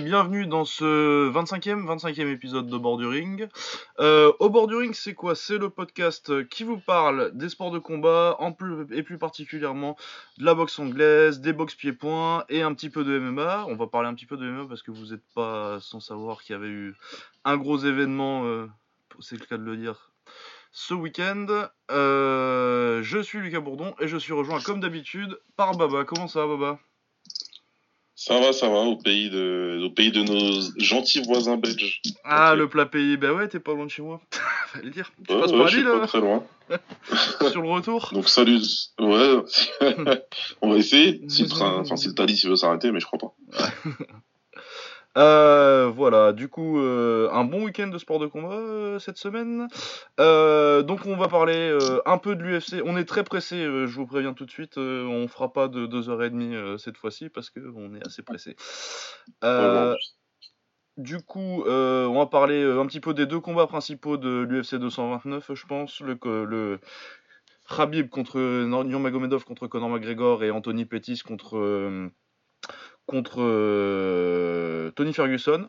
[0.00, 3.46] Bienvenue dans ce 25e, 25e épisode de Borduring.
[3.98, 5.34] Euh, au Borduring, c'est quoi?
[5.34, 8.38] C'est le podcast qui vous parle des sports de combat,
[8.90, 9.96] et plus particulièrement
[10.38, 13.66] de la boxe anglaise, des boxe pieds-points et un petit peu de MMA.
[13.68, 16.42] On va parler un petit peu de MMA parce que vous n'êtes pas sans savoir
[16.42, 16.94] qu'il y avait eu
[17.44, 18.66] un gros événement, euh,
[19.20, 20.10] c'est le cas de le dire,
[20.70, 21.68] ce week-end.
[21.90, 26.04] Euh, je suis Lucas Bourdon et je suis rejoint comme d'habitude par Baba.
[26.04, 26.78] Comment ça Baba?
[28.24, 32.00] Ça va, ça va, au pays de, au pays de nos gentils voisins belges.
[32.22, 34.20] Ah, le plat pays, bah ouais, t'es pas loin de chez moi.
[34.68, 35.10] Fallait dire.
[35.26, 36.44] Tu passes par là Pas très loin.
[37.50, 38.10] Sur le retour.
[38.12, 38.60] Donc salut.
[39.00, 39.38] Ouais.
[40.62, 41.20] On va essayer.
[41.26, 43.34] Si le train, enfin si le Thalys veut s'arrêter, mais je crois pas.
[45.18, 49.68] Euh, voilà, du coup, euh, un bon week-end de sport de combat euh, cette semaine.
[50.18, 52.82] donc, on va parler un peu de l'UFC.
[52.84, 54.78] On est très pressé, je vous préviens tout de suite.
[54.78, 58.56] on fera pas de 2h30 cette fois-ci parce qu'on est assez pressé.
[60.96, 65.54] du coup, on va parler un petit peu des deux combats principaux de l'UFC 229,
[65.54, 66.00] je pense.
[66.00, 66.80] Le, le
[67.68, 72.10] Khabib contre Nurmagomedov contre Conor McGregor et Anthony Pettis contre
[73.06, 75.68] contre euh, Tony Ferguson.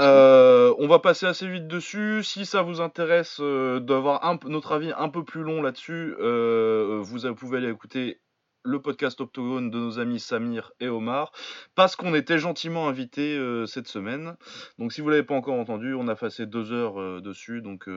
[0.00, 2.22] Euh, on va passer assez vite dessus.
[2.22, 7.58] Si ça vous intéresse euh, d'avoir notre avis un peu plus long là-dessus, vous pouvez
[7.58, 8.20] aller écouter
[8.64, 11.32] le podcast Octogone de nos amis Samir et Omar,
[11.74, 14.36] parce qu'on était gentiment invités cette semaine.
[14.78, 17.88] Donc si vous l'avez pas encore entendu, on a passé deux heures dessus, donc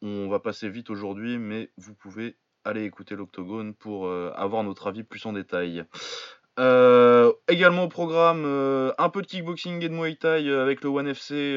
[0.00, 5.02] on va passer vite aujourd'hui, mais vous pouvez aller écouter l'Octogone pour avoir notre avis
[5.02, 5.84] plus en détail.
[6.58, 10.82] Euh, également au programme, euh, un peu de kickboxing et de Muay Thai euh, avec
[10.82, 11.56] le One FC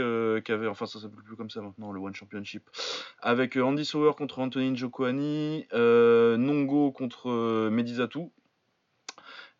[0.69, 2.69] enfin ça s'appelle plus comme ça maintenant, le One Championship,
[3.19, 8.31] avec Andy Sauer contre Anthony Njokoani, Nongo contre Medizatu.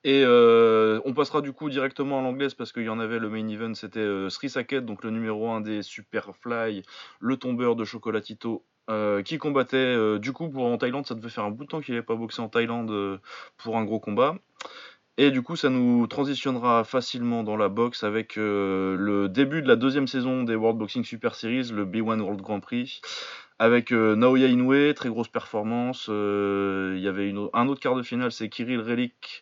[0.06, 3.48] Et on passera du coup directement à l'anglaise parce qu'il y en avait le main
[3.50, 6.84] event, c'était Sri Saket, donc le numéro 1 des Superfly,
[7.20, 8.64] le tombeur de Chocolatito
[9.26, 11.06] qui combattait du coup pour en Thaïlande.
[11.08, 13.20] Ça devait faire un bout de temps qu'il n'avait pas boxé en Thaïlande
[13.58, 14.38] pour un gros combat.
[15.18, 19.68] Et du coup, ça nous transitionnera facilement dans la boxe avec euh, le début de
[19.68, 23.00] la deuxième saison des World Boxing Super Series, le B1 World Grand Prix,
[23.58, 26.08] avec euh, Naoya Inoue, très grosse performance.
[26.10, 29.42] Euh, il y avait un autre quart de finale, c'est Kirill Relik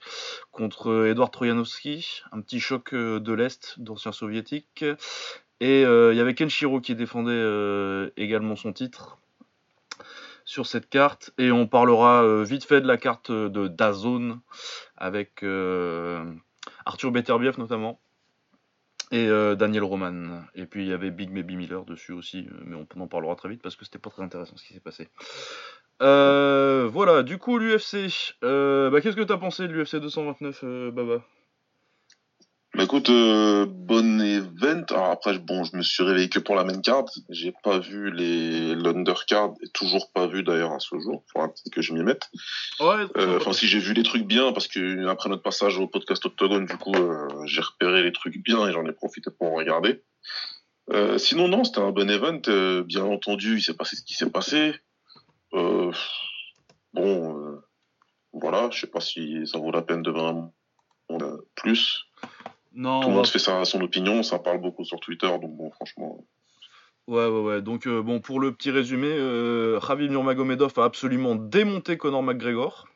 [0.52, 4.86] contre Edward Trojanowski, un petit choc de l'Est, d'ancien soviétique.
[5.60, 9.18] Et il y avait Kenshiro qui défendait également son titre
[10.46, 14.40] sur cette carte et on parlera euh, vite fait de la carte de Dazone
[14.98, 16.24] avec euh,
[16.86, 18.00] Arthur Beterbiev notamment
[19.12, 20.42] et euh, Daniel Roman.
[20.56, 23.50] Et puis il y avait Big Baby Miller dessus aussi, mais on en parlera très
[23.50, 25.10] vite parce que c'était pas très intéressant ce qui s'est passé.
[26.00, 28.36] voilà, du coup l'UFC.
[28.42, 31.22] bah, Qu'est-ce que t'as pensé de l'UFC 229, Baba?
[32.76, 34.84] Bah écoute, euh, bon event.
[34.90, 37.06] Alors après, bon, je me suis réveillé que pour la main card.
[37.30, 41.24] J'ai pas vu les l'undercard et toujours pas vu d'ailleurs à ce jour.
[41.32, 42.32] Faudra peut-être que je m'y mette.
[42.80, 43.06] Ouais.
[43.16, 46.26] Euh, enfin, si j'ai vu les trucs bien, parce que après notre passage au podcast
[46.26, 50.02] Octogone, du coup, euh, j'ai repéré les trucs bien et j'en ai profité pour regarder.
[50.92, 52.42] Euh, sinon, non, c'était un bon event.
[52.86, 54.74] bien entendu, il s'est passé ce qui s'est passé.
[55.52, 55.92] bon,
[58.34, 60.56] voilà, je sais pas si ça vaut la peine de vraiment
[61.54, 62.08] plus.
[62.74, 65.70] Non, Tout le monde fait ça son opinion, ça parle beaucoup sur Twitter, donc bon,
[65.72, 66.26] franchement.
[67.08, 67.62] Ouais, ouais, ouais.
[67.62, 72.88] Donc, euh, bon, pour le petit résumé, euh, Nurmagomedov a absolument démonté Conor McGregor.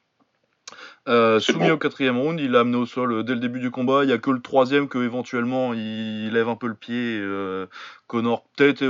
[1.07, 3.71] Euh, soumis au quatrième round, il l'a amené au sol euh, dès le début du
[3.71, 4.03] combat.
[4.03, 7.17] Il y a que le troisième que éventuellement il lève un peu le pied.
[7.21, 7.67] Euh,
[8.07, 8.83] Connor, peut-être,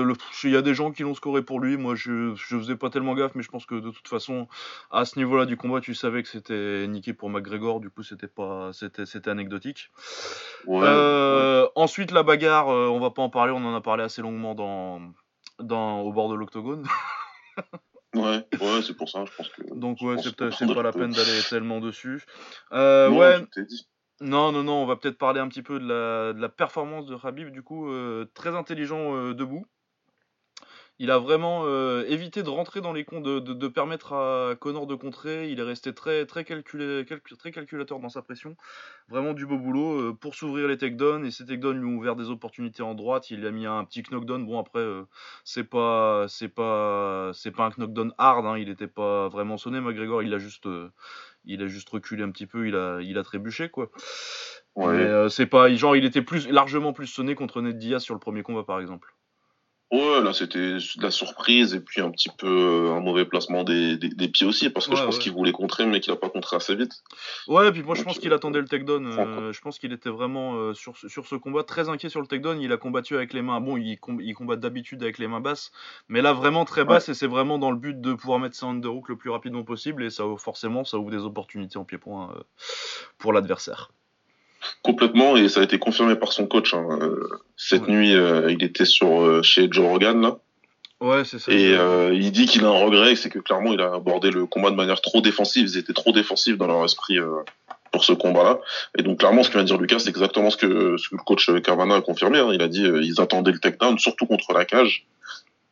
[0.44, 1.78] il y a des gens qui l'ont scoré pour lui.
[1.78, 4.48] Moi, je je faisais pas tellement gaffe, mais je pense que de toute façon,
[4.92, 7.80] à ce niveau-là du combat, tu savais que c'était niqué pour McGregor.
[7.80, 9.92] Du coup, c'était pas, c'était c'était anecdotique.
[10.68, 13.54] Ensuite, la bagarre, on va pas en parler.
[13.54, 15.02] On en a parlé assez longuement dans
[15.60, 16.86] dans au bord de l'octogone.
[18.18, 19.62] Ouais, ouais, c'est pour ça, je pense que.
[19.76, 22.24] Donc, ouais, c'est pas la peine d'aller tellement dessus.
[22.72, 23.46] Euh, ouais.
[24.20, 27.06] Non, non, non, on va peut-être parler un petit peu de la, de la performance
[27.06, 29.68] de Habib, du coup, euh, très intelligent euh, debout
[31.00, 34.96] il a vraiment euh, évité de rentrer dans les comptes, de, permettre à Connor de
[34.96, 35.50] contrer.
[35.52, 37.06] Il est resté très, très, calculé,
[37.38, 38.56] très calculateur dans sa pression.
[39.08, 41.24] Vraiment du beau boulot euh, pour s'ouvrir les takedowns.
[41.24, 43.30] Et ces takedowns lui ont ouvert des opportunités en droite.
[43.30, 44.44] Il a mis un petit knockdown.
[44.44, 45.04] Bon, après, euh,
[45.44, 48.48] c'est pas, c'est pas, c'est pas un knockdown hard.
[48.48, 48.58] Hein.
[48.58, 50.24] Il n'était pas vraiment sonné, McGregor.
[50.24, 50.68] Il a juste,
[51.46, 52.68] il a juste reculé un petit peu.
[52.68, 53.92] Il a, il a trébuché, quoi.
[54.76, 55.28] Ouais.
[55.30, 58.42] c'est pas, genre, il était plus, largement plus sonné contre Ned Diaz sur le premier
[58.42, 59.14] combat, par exemple.
[59.90, 62.48] Ouais, là c'était de la surprise et puis un petit peu
[62.90, 65.86] euh, un mauvais placement des, des, pieds aussi parce que je pense qu'il voulait contrer
[65.86, 66.92] mais qu'il a pas contré assez vite.
[67.48, 69.06] Ouais, et puis moi je pense qu'il attendait le takedown.
[69.08, 72.28] Euh, je pense qu'il était vraiment euh, sur, sur ce combat très inquiet sur le
[72.28, 72.60] takedown.
[72.60, 73.62] Il a combattu avec les mains.
[73.62, 75.72] Bon, il, il combat d'habitude avec les mains basses,
[76.10, 78.66] mais là vraiment très basse et c'est vraiment dans le but de pouvoir mettre ça
[78.66, 82.34] underhook le plus rapidement possible et ça forcément ça ouvre des opportunités en pied-point
[83.18, 83.92] pour l'adversaire.
[84.82, 86.74] Complètement, et ça a été confirmé par son coach.
[86.74, 86.88] Hein.
[87.02, 90.38] Euh, cette nuit, euh, il était sur euh, chez Joe Rogan là.
[91.00, 91.52] Ouais, c'est ça.
[91.52, 91.76] Et
[92.16, 94.76] il dit qu'il a un regret, c'est que clairement il a abordé le combat de
[94.76, 95.68] manière trop défensive.
[95.68, 97.20] Ils étaient trop défensifs dans leur esprit
[97.92, 98.60] pour ce combat-là.
[98.98, 101.16] Et donc clairement, ce que vient de dire Lucas, c'est exactement ce que, ce que
[101.16, 102.40] le coach Cavana a confirmé.
[102.40, 102.50] Hein.
[102.52, 105.06] Il a dit ils attendaient le takedown, surtout contre la cage.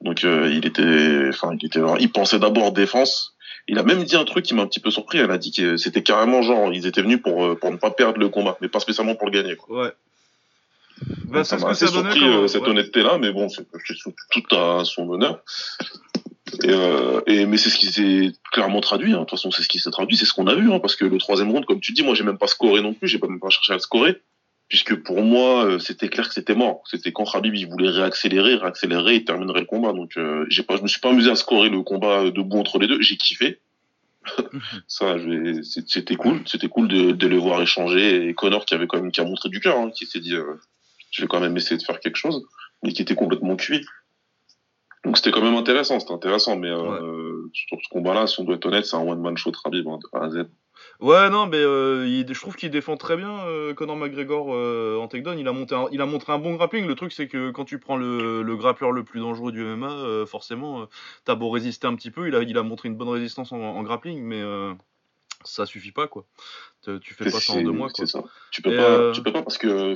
[0.01, 3.34] Donc il était, enfin il était, il pensait d'abord défense
[3.67, 5.17] il a même dit un truc qui m'a un petit peu surpris.
[5.17, 7.91] Elle a dit que c'était carrément genre, ils étaient venus pour, euh, pour ne pas
[7.91, 9.55] perdre le combat, mais pas spécialement pour le gagner.
[9.55, 9.83] Quoi.
[9.83, 9.91] Ouais.
[11.25, 13.65] Bah, ça m'a assez surpris euh, cette honnêteté-là, mais bon, c'est
[14.31, 15.41] tout à son honneur.
[16.63, 19.11] Et, euh, et, mais c'est ce qui s'est clairement traduit.
[19.13, 19.17] Hein.
[19.17, 20.95] De toute façon, c'est ce qui s'est traduit, c'est ce qu'on a vu, hein, parce
[20.95, 23.19] que le troisième round, comme tu dis, moi j'ai même pas scoré non plus, j'ai
[23.19, 24.21] pas même pas cherché à scorer,
[24.67, 26.83] puisque pour moi euh, c'était clair que c'était mort.
[26.85, 29.93] C'était quand Khabib il voulait réaccélérer, réaccélérer, il terminerait le combat.
[29.93, 32.79] Donc euh, j'ai pas, je me suis pas amusé à scorer le combat debout entre
[32.79, 33.01] les deux.
[33.01, 33.59] J'ai kiffé.
[34.87, 35.17] ça,
[35.87, 38.27] c'était cool, c'était cool de, de le voir échanger.
[38.27, 40.35] Et Connor qui avait quand même qui a montré du cœur, hein, qui s'est dit,
[40.35, 40.55] euh,
[41.11, 42.43] je vais quand même essayer de faire quelque chose,
[42.83, 43.85] mais qui était complètement cuit.
[45.03, 48.55] Donc c'était quand même intéressant, c'était intéressant, mais euh, sur ce combat-là, si on doit
[48.55, 50.47] être honnête, c'est un one man show de Khabib hein, de A à Z.
[51.01, 55.07] Ouais, non, mais euh, je trouve qu'il défend très bien euh, Conor McGregor euh, en
[55.07, 55.37] takedown.
[55.37, 56.87] Il a, monté il a montré un bon grappling.
[56.87, 60.25] Le truc, c'est que quand tu prends le, le grappleur le plus dangereux du MMA,
[60.25, 60.87] forcément,
[61.25, 62.27] t'as beau résister un petit peu.
[62.27, 64.41] Il a, il a montré une bonne résistance en, grappling, mais
[65.43, 66.25] ça suffit pas, quoi.
[67.01, 68.07] Tu fais pas ça en deux mois, quoi.
[68.07, 68.23] Ça.
[68.51, 69.95] Tu, peux pas, tu peux pas parce que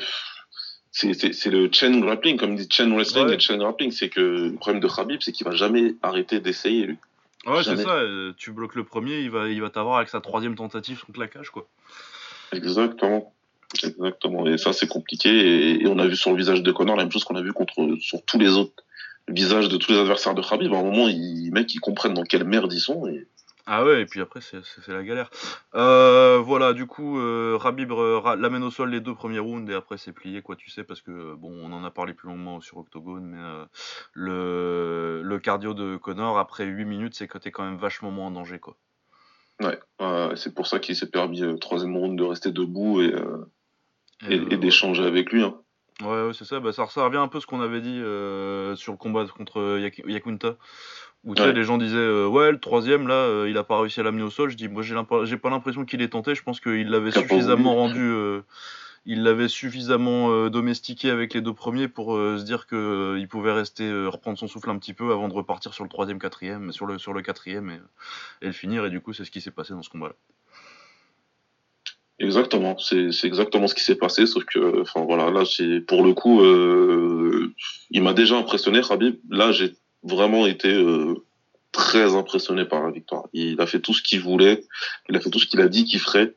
[0.92, 3.92] c'est le chain grappling, comme dit chain wrestling et chain grappling.
[3.92, 6.98] C'est que le problème de Khabib, c'est qu'il va jamais arrêter d'essayer,
[7.46, 7.96] Ouais, c'est ça.
[7.96, 11.20] Euh, tu bloques le premier, il va, il va t'avoir avec sa troisième tentative contre
[11.20, 11.68] la cage, quoi.
[12.52, 13.34] Exactement.
[13.84, 14.46] Exactement.
[14.48, 15.82] Et ça, c'est compliqué.
[15.82, 17.54] Et, on a vu sur le visage de Connor la même chose qu'on a vu
[17.54, 18.84] contre, sur tous les autres
[19.28, 20.74] visages de tous les adversaires de Khabib.
[20.74, 23.08] À un moment, les mecs, ils comprennent dans quelle merde ils sont.
[23.08, 23.28] Et
[23.72, 25.30] ah ouais, et puis après, c'est la galère.
[25.76, 29.76] Euh, voilà, du coup, euh, Rabib euh, l'amène au sol les deux premiers rounds, et
[29.76, 32.62] après, c'est plié, quoi, tu sais, parce que, bon, on en a parlé plus longuement
[32.62, 33.38] sur Octogone, mais
[34.14, 38.26] le, le cardio de Connor, après 8 minutes, c'est que t'es quand même vachement moins
[38.26, 38.76] en danger, quoi.
[39.62, 39.80] Ouais,
[40.36, 43.14] c'est pour ça qu'il s'est permis, troisième round, de rester debout et,
[44.28, 45.44] et, d'échanger avec lui.
[45.44, 45.54] Hein.
[46.02, 46.60] Ouais, ouais c'est ça.
[46.60, 48.00] Bah, ça, revient un peu à ce qu'on avait dit
[48.80, 50.56] sur le combat contre Yakunta
[51.26, 54.04] où les gens disaient euh, ouais le troisième là euh, il a pas réussi à
[54.04, 54.50] l'amener au sol.
[54.50, 56.36] Je dis moi j'ai pas l'impression qu'il ait tenté.
[56.36, 58.42] Je pense qu'il l'avait suffisamment rendu, euh,
[59.06, 63.92] il l'avait suffisamment domestiqué avec les deux premiers pour se dire que il pouvait rester
[64.06, 66.98] reprendre son souffle un petit peu avant de repartir sur le troisième quatrième sur le
[66.98, 67.80] sur le quatrième et,
[68.42, 70.16] et le finir et du coup c'est ce qui s'est passé dans ce combat là.
[72.22, 76.14] Exactement, c'est exactement ce qui s'est passé, sauf que, enfin voilà, là, c'est pour le
[76.14, 76.44] coup,
[77.92, 79.16] il m'a déjà impressionné, Rabib.
[79.30, 79.72] Là, j'ai
[80.04, 81.16] vraiment été euh,
[81.72, 83.28] très impressionné par la victoire.
[83.34, 84.64] Il a fait tout ce qu'il voulait,
[85.10, 86.36] il a fait tout ce qu'il a dit qu'il ferait,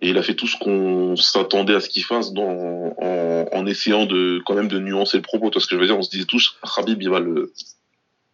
[0.00, 3.66] et il a fait tout ce qu'on s'attendait à ce qu'il fasse dans, en, en,
[3.66, 5.50] essayant de quand même de nuancer le propos.
[5.50, 7.52] Parce que je veux dire, on se disait tous, Khabib, il va le,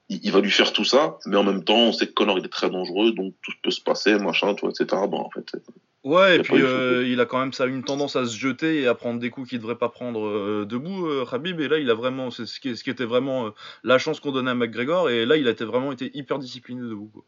[0.08, 2.44] il, va lui faire tout ça, mais en même temps, on sait que Conor il
[2.44, 4.86] est très dangereux, donc tout peut se passer, machin, tout, etc.
[5.08, 5.52] Bon, en fait,
[6.04, 8.86] Ouais, et puis euh, il a quand même ça une tendance à se jeter et
[8.86, 11.60] à prendre des coups qu'il devrait pas prendre euh, debout, euh, Khabib.
[11.60, 13.50] Et là, il a vraiment, c'est ce qui, ce qui était vraiment
[13.82, 15.10] la chance qu'on donnait à McGregor.
[15.10, 17.10] Et là, il a été vraiment été hyper discipliné debout.
[17.12, 17.24] Quoi.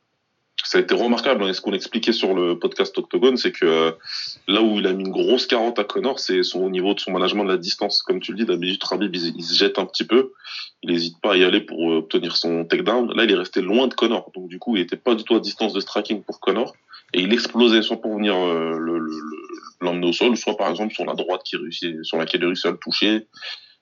[0.62, 1.42] Ça a été remarquable.
[1.42, 3.96] Hein, et ce qu'on expliquait sur le podcast Octogone, c'est que
[4.46, 7.00] là où il a mis une grosse carotte à Connor, c'est son au niveau de
[7.00, 8.02] son management de la distance.
[8.02, 10.32] Comme tu le dis, d'habitude, Khabib il, se jette un petit peu,
[10.82, 13.12] il n'hésite pas à y aller pour obtenir son takedown.
[13.14, 15.34] Là, il est resté loin de Connor, donc du coup, il était pas du tout
[15.34, 16.72] à distance de striking pour Connor
[17.12, 18.78] et il explosait soit pour venir euh,
[19.80, 22.66] l'emmener au sol, soit par exemple sur la droite qui réussit, sur laquelle il réussit
[22.66, 23.26] à le toucher,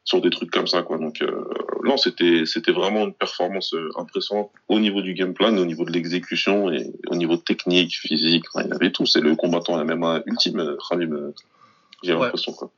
[0.04, 0.98] sur des trucs comme ça quoi.
[0.98, 1.44] Donc euh,
[1.84, 5.84] là c'était c'était vraiment une performance euh, impressionnante au niveau du game plan, au niveau
[5.84, 9.06] de l'exécution et au niveau technique, physique, il y avait tout.
[9.06, 11.14] C'est le combattant même ultime, Khabib.
[12.02, 12.70] J'ai l'impression quoi.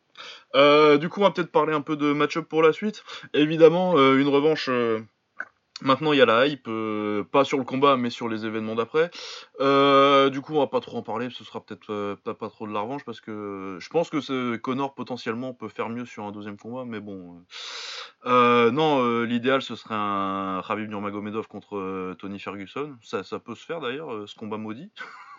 [0.56, 3.04] Euh, du coup, on va peut-être parler un peu de match-up pour la suite.
[3.32, 4.68] Évidemment, une revanche
[5.82, 8.74] Maintenant, il y a la hype, euh, pas sur le combat, mais sur les événements
[8.74, 9.10] d'après.
[9.60, 12.66] Euh, du coup, on va pas trop en parler, ce sera peut-être euh, pas, trop
[12.66, 16.32] de la revanche, parce que je pense que Connor potentiellement peut faire mieux sur un
[16.32, 17.42] deuxième combat, mais bon.
[18.24, 22.96] non, l'idéal ce serait un Khabib Nurmagomedov contre Tony Ferguson.
[23.02, 24.90] Ça peut se faire d'ailleurs, ce combat maudit.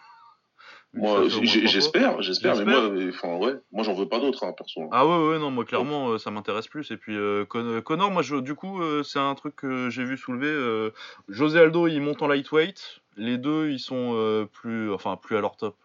[0.94, 4.90] Moi, j'espère, j'espère, mais moi, enfin, ouais, moi, j'en veux pas d'autres, hein, perso.
[4.92, 6.92] Ah ouais, ouais, non, moi, clairement, ça m'intéresse plus.
[6.92, 7.16] Et puis,
[7.48, 10.92] Connor, moi, je, du coup, c'est un truc que j'ai vu soulever.
[11.30, 13.02] José Aldo, il monte en lightweight.
[13.18, 15.78] Les deux, ils sont plus, enfin, plus à leur top,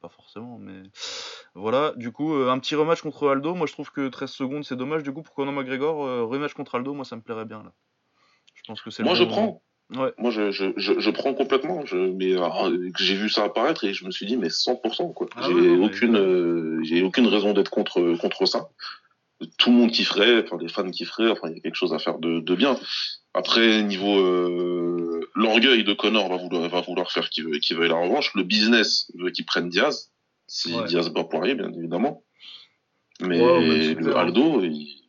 [0.00, 0.82] pas forcément, mais
[1.54, 1.92] voilà.
[1.96, 3.54] Du coup, un petit rematch contre Aldo.
[3.54, 5.02] Moi, je trouve que 13 secondes, c'est dommage.
[5.02, 7.72] Du coup, pour Conor McGregor, rematch contre Aldo, moi, ça me plairait bien là.
[8.54, 9.02] Je pense que c'est.
[9.02, 9.62] Moi, je prends.
[9.90, 11.84] Moi, je, je, je, prends complètement.
[11.84, 15.28] Je, mais euh, j'ai vu ça apparaître et je me suis dit, mais 100%, quoi.
[15.36, 18.70] Ah j'ai aucune, euh, j'ai aucune raison d'être contre, contre ça.
[19.58, 21.98] Tout le monde kifferait, enfin, les fans kifferaient, enfin, il y a quelque chose à
[21.98, 22.78] faire de, de bien.
[23.34, 27.90] Après, niveau euh, l'orgueil de Connor va vouloir, va vouloir faire qu'il veut, qu'il veuille
[27.90, 28.32] la revanche.
[28.34, 30.10] Le business veut qu'il prenne Diaz.
[30.46, 32.22] Si Diaz bat Poirier, bien évidemment.
[33.20, 35.03] Mais le Aldo, il,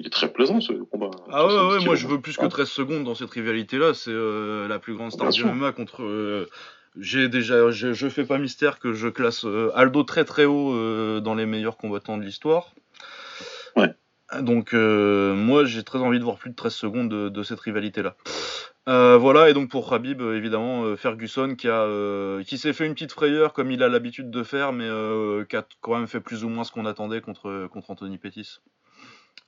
[0.00, 1.10] il est très plaisant ce combat.
[1.30, 3.92] Ah ouais, ouais moi je veux plus que 13 secondes dans cette rivalité-là.
[3.92, 6.02] C'est euh, la plus grande star du MMA contre.
[6.02, 6.48] Euh,
[6.98, 11.20] j'ai déjà, je, je, fais pas mystère que je classe euh, Aldo très très haut
[11.20, 12.72] dans les meilleurs combattants de l'histoire.
[13.76, 13.94] Ouais.
[14.40, 18.16] Donc moi j'ai très envie de voir plus de 13 secondes de, de cette rivalité-là.
[18.86, 21.86] voilà, et donc pour Habib, évidemment, Ferguson qui, a,
[22.42, 24.88] qui s'est fait une petite frayeur comme il a l'habitude de faire, mais
[25.48, 28.60] qui a quand même fait plus ou moins ce qu'on attendait contre, contre Anthony Pettis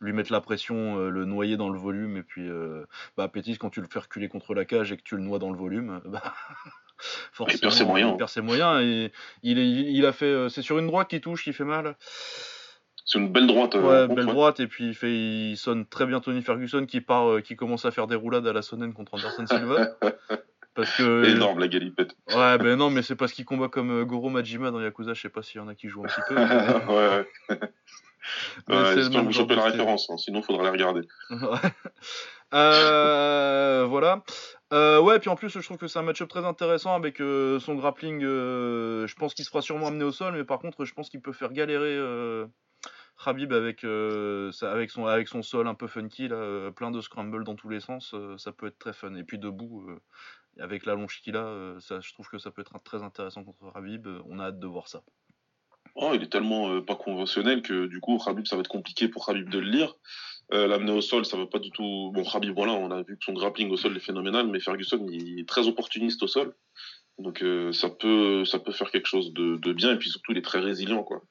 [0.03, 2.85] lui mettre la pression, euh, le noyer dans le volume, et puis euh,
[3.17, 5.39] bah, Pétis, quand tu le fais reculer contre la cage et que tu le noies
[5.39, 6.23] dans le volume, bah,
[7.33, 8.13] forcément, il perd ses moyens.
[8.13, 9.13] Il perd ses moyens et
[9.43, 11.97] il, est, il a fait, euh, c'est sur une droite qui touche, qui fait mal.
[13.05, 13.75] C'est une belle droite.
[13.75, 17.43] Ouais, belle droite et puis il, fait, il sonne très bien Tony Ferguson qui part,
[17.43, 19.97] qui commence à faire des roulades à la Sonnen contre Anderson Silva.
[20.75, 22.17] Parce que, Énorme la galipette.
[22.35, 25.13] Ouais, ben non, mais c'est parce qu'il combat comme Goro Majima dans Yakuza.
[25.13, 26.35] Je sais pas s'il y en a qui jouent un petit peu.
[26.89, 27.59] ouais, ouais.
[28.69, 31.03] J'espère que vous chopez la référence, hein, sinon il faudra la regarder.
[32.55, 34.23] euh, voilà.
[34.73, 37.61] Euh, ouais, puis en plus, je trouve que c'est un match-up très intéressant avec euh,
[37.61, 38.23] son grappling.
[38.25, 41.11] Euh, je pense qu'il se fera sûrement amener au sol, mais par contre, je pense
[41.11, 41.99] qu'il peut faire galérer
[43.23, 47.55] Khabib avec, avec, son, avec son sol un peu funky, là, plein de scramble dans
[47.55, 48.15] tous les sens.
[48.39, 49.15] ça peut être très fun.
[49.15, 49.87] Et puis debout,
[50.59, 53.73] avec la longe qu'il a, ça, je trouve que ça peut être très intéressant contre
[53.75, 54.09] Khabib.
[54.27, 55.03] on a hâte de voir ça.
[55.95, 59.09] Oh, il est tellement euh, pas conventionnel que du coup, Khabib, ça va être compliqué
[59.09, 59.95] pour Khabib de le lire.
[60.53, 62.11] Euh, L'amener au sol, ça va pas du tout.
[62.15, 65.07] Bon, Khabib, voilà, on a vu que son grappling au sol est phénoménal, mais Ferguson,
[65.11, 66.55] il est très opportuniste au sol.
[67.19, 70.33] Donc euh, ça peut ça peut faire quelque chose de, de, bien et puis surtout
[70.33, 71.23] il est très résilient quoi.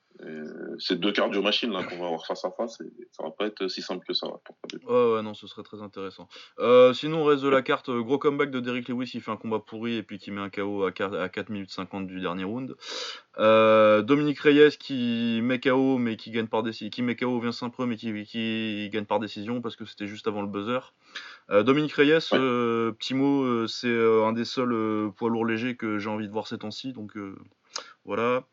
[0.80, 3.48] C'est deux cardio machines là qu'on va avoir face à face et ça va pas
[3.48, 6.28] être si simple que ça pour Ouais ouais non ce serait très intéressant.
[6.60, 9.60] Euh, sinon reste de la carte gros comeback de Derrick Lewis il fait un combat
[9.60, 12.44] pourri et puis qui met un KO à 4, à 4 minutes 50 du dernier
[12.44, 12.76] round.
[13.38, 17.52] Euh, Dominique Reyes qui met KO mais qui gagne par décision qui met Kau vient
[17.52, 20.94] Saint-Preux mais qui, qui gagne par décision parce que c'était juste avant le buzzer.
[21.50, 26.00] Euh, Dominique Reyes, euh, petit mot, euh, c'est un des seuls poids lourds légers que
[26.00, 27.14] j'ai envie de voir ces temps-ci, donc
[28.06, 28.44] voilà.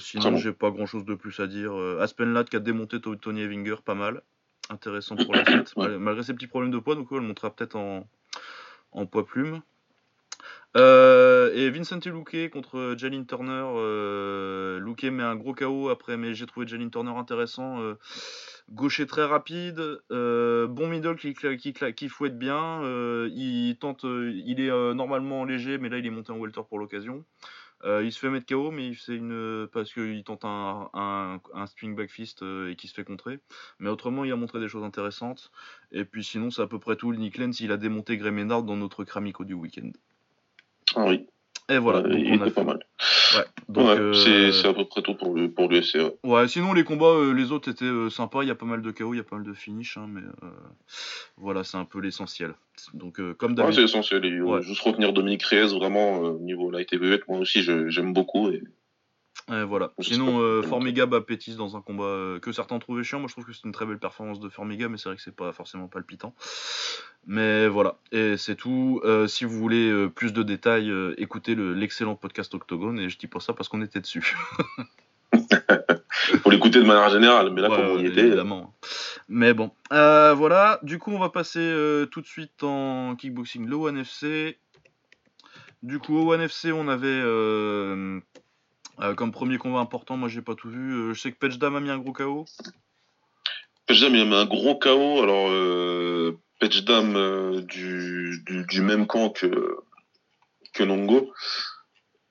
[0.00, 1.74] Sinon, j'ai pas grand-chose de plus à dire.
[2.00, 4.22] Aspen qui a démonté Tony Evinger, pas mal.
[4.70, 5.74] Intéressant pour la suite.
[5.76, 8.08] Malgré ses petits problèmes de poids, donc elle montera peut-être en,
[8.92, 9.60] en poids plume.
[10.76, 13.64] Euh, et Vincent Luque contre Jalin Turner.
[13.76, 17.80] Euh, Luque met un gros KO après, mais j'ai trouvé Jalin Turner intéressant.
[17.80, 17.94] Euh,
[18.70, 22.82] gaucher très rapide, euh, bon middle qui, qui, qui fouette bien.
[22.82, 26.78] Euh, il tente, il est normalement léger, mais là il est monté en welter pour
[26.78, 27.24] l'occasion.
[27.84, 31.94] Il se fait mettre KO, mais fait une parce qu'il tente un, un, un spring
[31.94, 33.40] back fist et qui se fait contrer.
[33.78, 35.50] Mais autrement, il a montré des choses intéressantes.
[35.92, 37.12] Et puis sinon, c'est à peu près tout.
[37.12, 39.90] Nick Lenz, il a démonté Gray Ménard dans notre Cramico du week-end.
[40.94, 41.26] Ah oui.
[41.70, 42.80] Et voilà, donc il on a pas mal.
[43.36, 44.52] Ouais, donc, ouais, euh...
[44.52, 45.94] c'est à peu près tout pour, le, pour l'UFC.
[45.94, 46.14] Ouais.
[46.24, 46.48] ouais.
[46.48, 48.90] sinon les combats, euh, les autres étaient euh, sympas, il y a pas mal de
[48.90, 50.50] KO, il y a pas mal de finish, hein, mais euh,
[51.38, 52.54] voilà, c'est un peu l'essentiel.
[52.92, 53.66] Donc comme d'habitude.
[53.66, 54.62] Ouais, c'est l'essentiel, et ouais.
[54.62, 58.50] juste retenir Dominique Reyes, vraiment, au niveau light heavyweight, moi aussi j'aime beaucoup.
[58.50, 58.62] Et...
[59.52, 59.92] Et voilà.
[60.00, 63.18] Sinon, euh, Formiga bat Pétis dans un combat euh, que certains trouvaient chiant.
[63.18, 65.22] Moi, je trouve que c'est une très belle performance de Formiga, mais c'est vrai que
[65.22, 66.34] c'est pas forcément palpitant.
[67.26, 67.96] Mais voilà.
[68.12, 69.00] Et c'est tout.
[69.04, 72.98] Euh, si vous voulez euh, plus de détails, euh, écoutez l'excellent podcast Octogone.
[72.98, 74.36] Et je dis pas ça parce qu'on était dessus.
[76.42, 78.20] Pour l'écouter de manière générale, mais là, ouais, comme on y était.
[78.20, 78.74] Évidemment.
[79.28, 79.70] Mais bon.
[79.90, 80.78] voilà.
[80.82, 81.74] Du coup, on va passer
[82.10, 84.58] tout de suite en kickboxing, le One FC.
[85.82, 87.22] Du coup, au One FC, on avait
[89.16, 91.12] comme premier combat important, moi j'ai pas tout vu.
[91.12, 92.44] Je sais que Petchdam a mis un gros KO.
[93.86, 95.22] Petchdam il a mis un gros KO.
[95.22, 95.50] Alors
[96.62, 99.76] euh, Petchdam euh, du, du, du, même camp que,
[100.72, 101.32] que Nongo.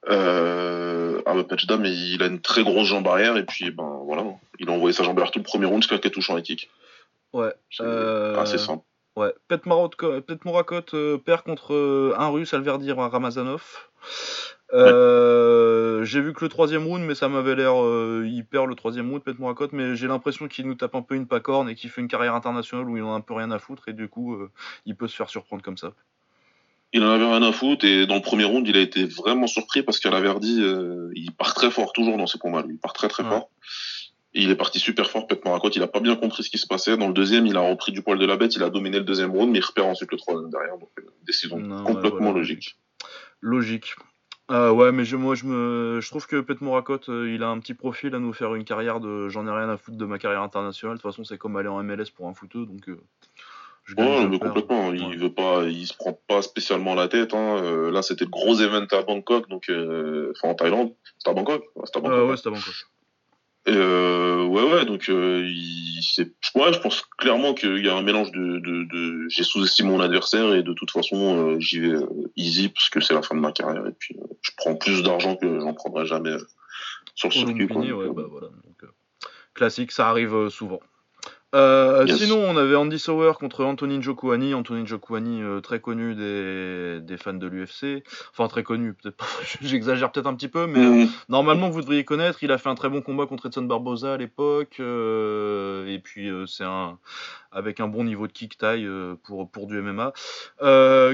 [0.09, 4.25] Euh, ah bah Petchdam il a une très grosse jambe arrière et puis ben voilà,
[4.59, 6.69] il a envoyé sa jambe arrière tout le premier round jusqu'à qu'il touche en kick.
[7.31, 7.53] Ouais.
[7.79, 8.37] Euh...
[8.37, 8.83] Assez simple.
[9.15, 9.33] Ouais.
[9.47, 10.81] Pet, Morakot
[11.23, 13.89] perd contre un russe, Alverdir Ramazanov.
[14.73, 17.73] Euh, j'ai vu que le troisième round, mais ça m'avait l'air.
[18.25, 21.15] il perd le troisième round, Pet Morakot, mais j'ai l'impression qu'il nous tape un peu
[21.15, 23.51] une pacorne et qu'il fait une carrière internationale où il en a un peu rien
[23.51, 24.37] à foutre et du coup,
[24.85, 25.91] il peut se faire surprendre comme ça.
[26.95, 29.47] Il en avait rien à foutre et dans le premier round, il a été vraiment
[29.47, 30.63] surpris parce qu'à la Verdi,
[31.15, 32.63] il part très fort toujours dans ses combats.
[32.63, 32.75] Lui.
[32.75, 33.49] Il part très très fort
[34.33, 35.69] il est parti super fort, Pet Marakot.
[35.69, 36.97] Il a pas bien compris ce qui se passait.
[36.97, 38.55] Dans le deuxième, il a repris du poil de la bête.
[38.55, 40.77] Il a dominé le deuxième round, mais il repère ensuite le troisième derrière.
[40.77, 42.77] Donc, euh, décision complètement logique.
[43.41, 43.95] Logique.
[44.53, 47.49] Euh, ouais, mais je, moi, je, me, je trouve que Pet Morakot, euh, il a
[47.49, 49.27] un petit profil à nous faire une carrière de.
[49.29, 50.97] J'en ai rien à foutre de ma carrière internationale.
[50.97, 52.65] De toute façon, c'est comme aller en MLS pour un footeux.
[52.67, 52.87] Donc,
[53.85, 54.93] je ouais, mais complètement.
[54.93, 57.33] Il veut pas, il se prend pas spécialement la tête.
[57.33, 57.89] Hein.
[57.91, 60.93] là, c'était le gros event à Bangkok, donc enfin en Thaïlande.
[61.17, 61.63] C'était à Bangkok.
[61.85, 62.29] C'était à Bangkok.
[62.29, 62.73] ouais, c'était à Bangkok.
[63.69, 66.01] Euh, ouais, ouais, donc euh, il,
[66.55, 70.01] ouais, je pense clairement qu'il y a un mélange de, de, de j'ai sous-estimé mon
[70.01, 73.35] adversaire et de toute façon euh, j'y vais euh, easy parce que c'est la fin
[73.35, 76.35] de ma carrière et puis je prends plus d'argent que j'en prendrai jamais
[77.15, 77.93] sur le circuit.
[77.93, 78.47] Ouais, bah, voilà.
[78.47, 78.89] donc,
[79.53, 80.81] classique, ça arrive souvent.
[81.53, 84.53] Euh, sinon, on avait Andy Sauer contre Anthony Njokuani.
[84.53, 88.03] Anthony Njokuani, euh, très connu des, des fans de l'UFC.
[88.31, 89.25] Enfin, très connu, peut-être pas.
[89.61, 91.03] J'exagère peut-être un petit peu, mais mhm.
[91.03, 92.43] euh, normalement, vous devriez connaître.
[92.43, 94.79] Il a fait un très bon combat contre Edson Barboza à l'époque.
[94.79, 96.97] et puis, c'est un,
[97.53, 98.87] avec un bon niveau de kick taille
[99.23, 100.13] pour, pour du MMA,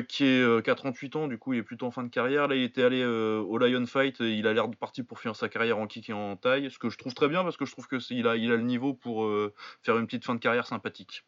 [0.07, 2.47] qui est 48 euh, ans, du coup il est plutôt en fin de carrière.
[2.47, 5.35] Là il était allé au Lion Fight, et il a l'air de partir pour finir
[5.35, 7.65] sa carrière en kick et en taille, ce que je trouve très bien parce que
[7.65, 9.29] je trouve qu'il a, il a le niveau pour
[9.81, 11.23] faire une petite fin de carrière sympathique.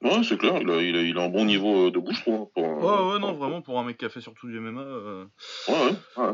[0.00, 2.48] Ouais, c'est clair, il a, il, a, un bon niveau de bouche, quoi.
[2.54, 4.82] Pour, ouais, ouais, non, vraiment, pour un mec qui a fait surtout du MMA.
[4.82, 6.32] Ouais, ouais, ouais.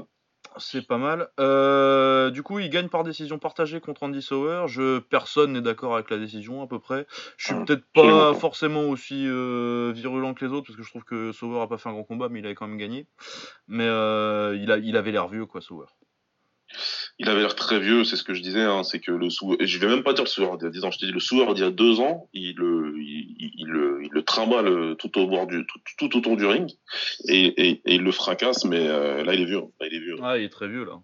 [0.56, 1.28] C'est pas mal.
[1.40, 4.64] Euh, du coup, il gagne par décision partagée contre Andy Sauer.
[4.68, 7.06] Je, personne n'est d'accord avec la décision à peu près.
[7.36, 11.04] Je suis peut-être pas forcément aussi euh, virulent que les autres parce que je trouve
[11.04, 13.06] que Sauer a pas fait un grand combat, mais il avait quand même gagné.
[13.66, 15.86] Mais euh, il, a, il avait l'air vieux, quoi, Sauer
[17.18, 19.56] il avait l'air très vieux, c'est ce que je disais, hein, c'est que le sou,
[19.58, 21.12] je vais même pas dire le souveur d'il y a 10 ans, je te dis
[21.12, 24.94] le souveur d'il y a 2 ans, il le, il, il, le, il le trimballe
[24.98, 26.70] tout au bord du, tout, tout autour du ring,
[27.26, 30.00] et, et, et, il le fracasse, mais euh, là il est vieux, là il est
[30.00, 30.16] vieux.
[30.22, 31.00] Ah, il est très vieux là.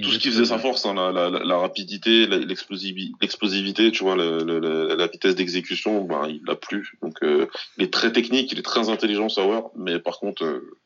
[0.00, 4.44] tout ce qui faisait sa force, hein, la, la, la, rapidité, l'explosivité, tu vois, la,
[4.44, 6.92] la vitesse d'exécution, ben, il l'a plus.
[7.02, 7.46] Donc, euh,
[7.76, 10.78] il est très technique, il est très intelligent, Sauer, mais par contre, euh,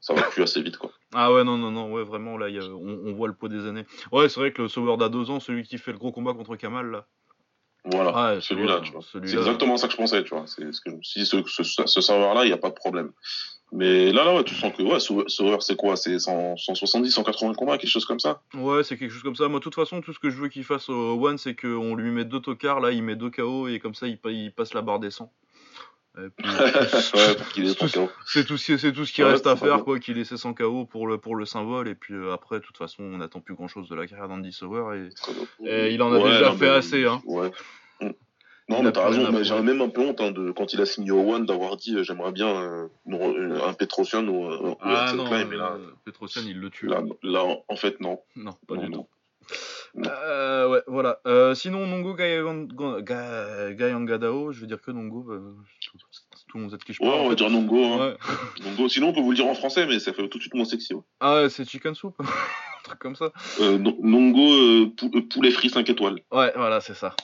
[0.00, 0.92] ça va plus assez vite quoi.
[1.14, 3.84] Ah ouais non non non ouais vraiment là on, voit le pot des années.
[4.12, 6.34] Ouais c'est vrai que le Sauveur d'à deux ans, celui qui fait le gros combat
[6.34, 7.06] contre Kamal là.
[7.84, 9.00] Voilà, celui-là, tu vois.
[9.02, 10.44] c'est exactement ça que je pensais, tu vois.
[10.46, 13.12] C'est ce que ce, ce, ce serveur-là, il n'y a pas de problème.
[13.70, 15.96] Mais là, là, ouais, tu sens que ouais, Sauveur, c'est quoi?
[15.96, 18.40] C'est 170, 180 combats, quelque chose comme ça?
[18.54, 19.48] Ouais, c'est quelque chose comme ça.
[19.48, 21.94] Moi, de toute façon, tout ce que je veux qu'il fasse au One, c'est qu'on
[21.94, 24.72] lui met deux tocards, là, il met deux KO, et comme ça, il, il passe
[24.72, 25.30] la barre des 100.
[28.26, 30.84] c'est tout, c'est tout ce qui reste à faire, quoi, qu'il ait ses 100 KO
[30.84, 31.88] pour le, pour le symbole.
[31.88, 34.28] Et puis euh, après, de toute façon, on n'attend plus grand chose de la carrière
[34.28, 35.10] d'Andy Sauer.
[35.64, 37.04] Et, il en a déjà fait assez.
[37.04, 37.22] Hein.
[37.24, 37.50] Ouais.
[38.68, 40.86] Non, mais t'as raison, mais j'ai même un peu honte hein, de, quand il a
[40.86, 45.24] signé au One d'avoir dit euh, j'aimerais bien euh, un Petrosian ou, un ah non,
[45.30, 46.86] mais là, Petrosian il le tue.
[46.86, 48.20] Là, là, en fait, non.
[48.36, 49.06] Non, pas du tout.
[50.06, 51.18] Euh, ouais, voilà.
[51.54, 55.26] sinon, Nongo Gayangadao, je veux dire que Nongo,
[56.48, 57.12] tout le monde sait de qui je parle.
[57.12, 57.84] Ouais, on va dire Nongo.
[57.84, 58.16] Hein.
[58.64, 58.88] Nongo.
[58.88, 60.64] Sinon, on peut vous le dire en français, mais ça fait tout de suite moins
[60.64, 60.94] sexy.
[60.94, 61.02] Ouais.
[61.20, 63.32] Ah, c'est Chicken Soup Un truc comme ça.
[63.60, 66.20] Euh, Nongo, euh, euh, poulet frit 5 étoiles.
[66.32, 67.14] Ouais, voilà, c'est ça.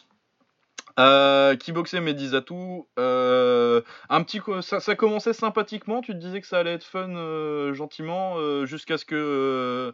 [1.00, 6.59] Euh, Kiboxer Medizatu, euh, un petit ça, ça commençait sympathiquement, tu te disais que ça
[6.59, 9.92] allait être fun euh, gentiment euh, jusqu'à ce que euh,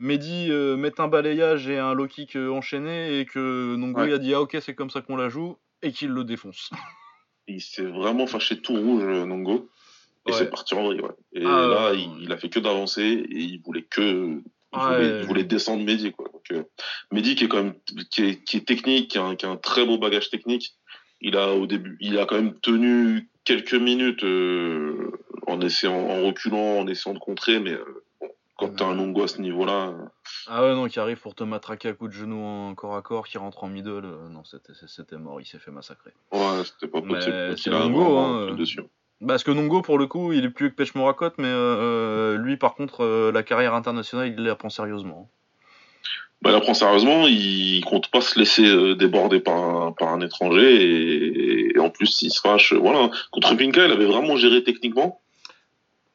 [0.00, 4.40] Mehdi mette un balayage et un low kick enchaîné et que Nongo a dit ah
[4.40, 6.70] ok c'est comme ça qu'on la joue et qu'il le défonce.
[7.48, 9.68] il s'est vraiment fâché tout rouge, euh, Nongo.
[10.26, 11.10] Et c'est parti en vrille, ouais.
[11.32, 14.40] Et ah, là, il, a fait que d'avancer et il voulait que.
[14.74, 16.30] Il, voulait, descendre Mehdi, quoi.
[16.50, 16.64] Donc, euh,
[17.12, 17.74] Mehdi, qui est quand même
[18.10, 20.74] qui est, qui est technique, qui a, un, qui a, un, très beau bagage technique,
[21.20, 25.12] il a au début, il a quand même tenu quelques minutes euh,
[25.46, 28.04] en essayant, en reculant, en essayant de contrer, mais euh,
[28.56, 29.94] quand t'as un Nongo à ce niveau-là.
[30.46, 33.02] Ah ouais, non, qui arrive pour te matraquer à coup de genou en corps à
[33.02, 36.12] corps, qui rentre en middle, non, c'était mort, il s'est fait massacrer.
[36.32, 37.58] Ouais, c'était pas possible.
[37.58, 38.54] C'est Nongo, hein.
[38.54, 38.80] Dessus.
[39.24, 42.56] Parce que Nongo, pour le coup, il est plus que Pêche Morakot, mais euh, lui,
[42.56, 45.30] par contre, la carrière internationale, il la prend sérieusement.
[46.40, 50.20] Bah, il la prend sérieusement, il compte pas se laisser déborder par un, par un
[50.20, 52.72] étranger, et, en plus, il se fâche.
[52.72, 55.20] Voilà, contre Pinka, il avait vraiment géré techniquement.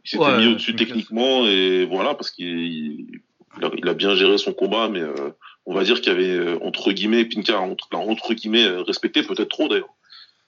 [0.03, 3.21] Il s'était mis au-dessus techniquement, et voilà, parce qu'il
[3.61, 5.31] il a, bien géré son combat, mais euh,
[5.65, 9.23] on va dire qu'il y avait euh, entre guillemets Pinka entre, entre guillemets euh, respecté
[9.23, 9.93] peut-être trop d'ailleurs.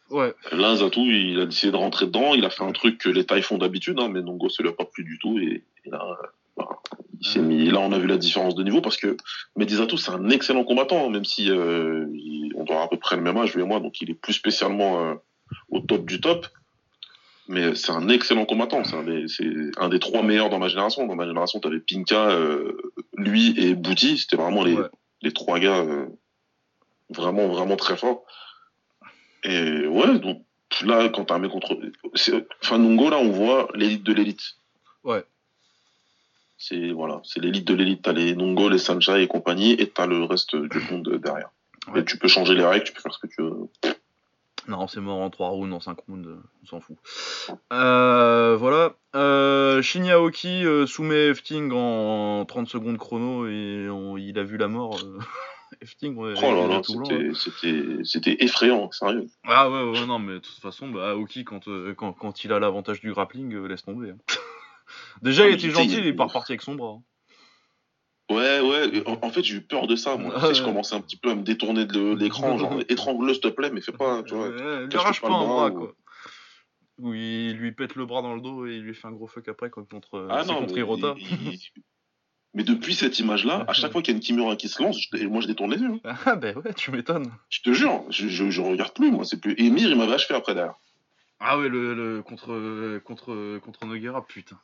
[0.10, 0.34] Ouais.
[0.52, 2.34] Là, Zatou, il a décidé de rentrer dedans.
[2.34, 4.72] Il a fait un truc que les tailles font d'habitude, hein, mais Nongo se l'a
[4.72, 5.38] pas plus du tout.
[5.38, 6.18] Et, là,
[7.20, 7.70] il s'est mis.
[7.70, 9.18] Là, on a vu la différence de niveau parce que
[9.56, 12.06] Medizato, c'est un excellent combattant, hein, même si euh,
[12.56, 14.34] on doit à peu près le même âge, lui et moi, donc il est plus
[14.34, 15.16] spécialement euh,
[15.70, 16.48] au top du top.
[17.48, 18.84] Mais c'est un excellent combattant.
[18.84, 18.96] C'est
[19.78, 21.08] un, des trois meilleurs dans ma génération.
[21.08, 22.78] Dans ma génération, tu avais Pinka, euh,
[23.18, 24.20] lui et Bouti.
[24.20, 24.78] C'était vraiment les,
[25.24, 25.84] les trois gars
[27.10, 28.24] vraiment, vraiment très forts.
[29.44, 30.44] Et ouais, donc
[30.84, 31.76] là, quand t'as un mec contre.
[32.64, 34.58] Enfin, Nungo, là, on voit l'élite de l'élite.
[35.04, 35.24] Ouais.
[36.60, 38.02] C'est voilà, c'est l'élite de l'élite.
[38.04, 41.50] T'as les Nungo, les Sanjay et compagnie, et t'as le reste du monde derrière.
[41.96, 43.70] Et tu peux changer les règles, tu peux faire ce que tu veux.
[44.68, 46.30] Non, c'est mort en 3 rounds, en 5 rounds,
[46.62, 46.96] on s'en fout.
[47.74, 48.94] Euh, voilà.
[49.16, 53.88] Euh, Shinya euh, soumet Efting en 30 secondes chrono et
[54.20, 55.00] il a vu la mort.
[55.04, 55.18] Euh.
[55.82, 56.82] Efting, ouais, oh là,
[58.04, 59.28] c'était effrayant, sérieux.
[59.44, 62.60] Ah ouais, ouais, non, mais de toute façon, bah, Aoki, quand, quand, quand il a
[62.60, 64.12] l'avantage du grappling, laisse tomber.
[64.12, 64.18] Hein.
[65.22, 66.98] Déjà, il était gentil, il est pas reparti avec son bras.
[66.98, 67.04] Hein.
[68.30, 70.36] Ouais, ouais, en, fait, j'ai eu peur de ça, moi.
[70.40, 73.42] tu sais, je commençais un petit peu à me détourner de l'écran, genre, étrangle-le, s'il
[73.42, 74.50] te plaît, mais fais pas, tu vois.
[74.50, 75.94] Ouais, lui arrache pas un bras, quoi.
[77.00, 79.28] Ou il lui pète le bras dans le dos et il lui fait un gros
[79.28, 81.16] fuck après, quoi, contre, ah non, contre Hirota.
[82.56, 84.98] Mais depuis cette image-là, à chaque fois qu'il y a une Kimura qui se lance,
[85.14, 86.00] moi je détourne les yeux.
[86.04, 86.16] Hein.
[86.26, 87.32] Ah ben ouais, tu m'étonnes.
[87.50, 89.24] Je te jure, je, je, regarde plus moi.
[89.24, 89.56] C'est plus.
[89.58, 90.76] Emir, il m'avait achevé après derrière.
[91.40, 94.60] Ah ouais, le, le contre contre contre Noguera, putain.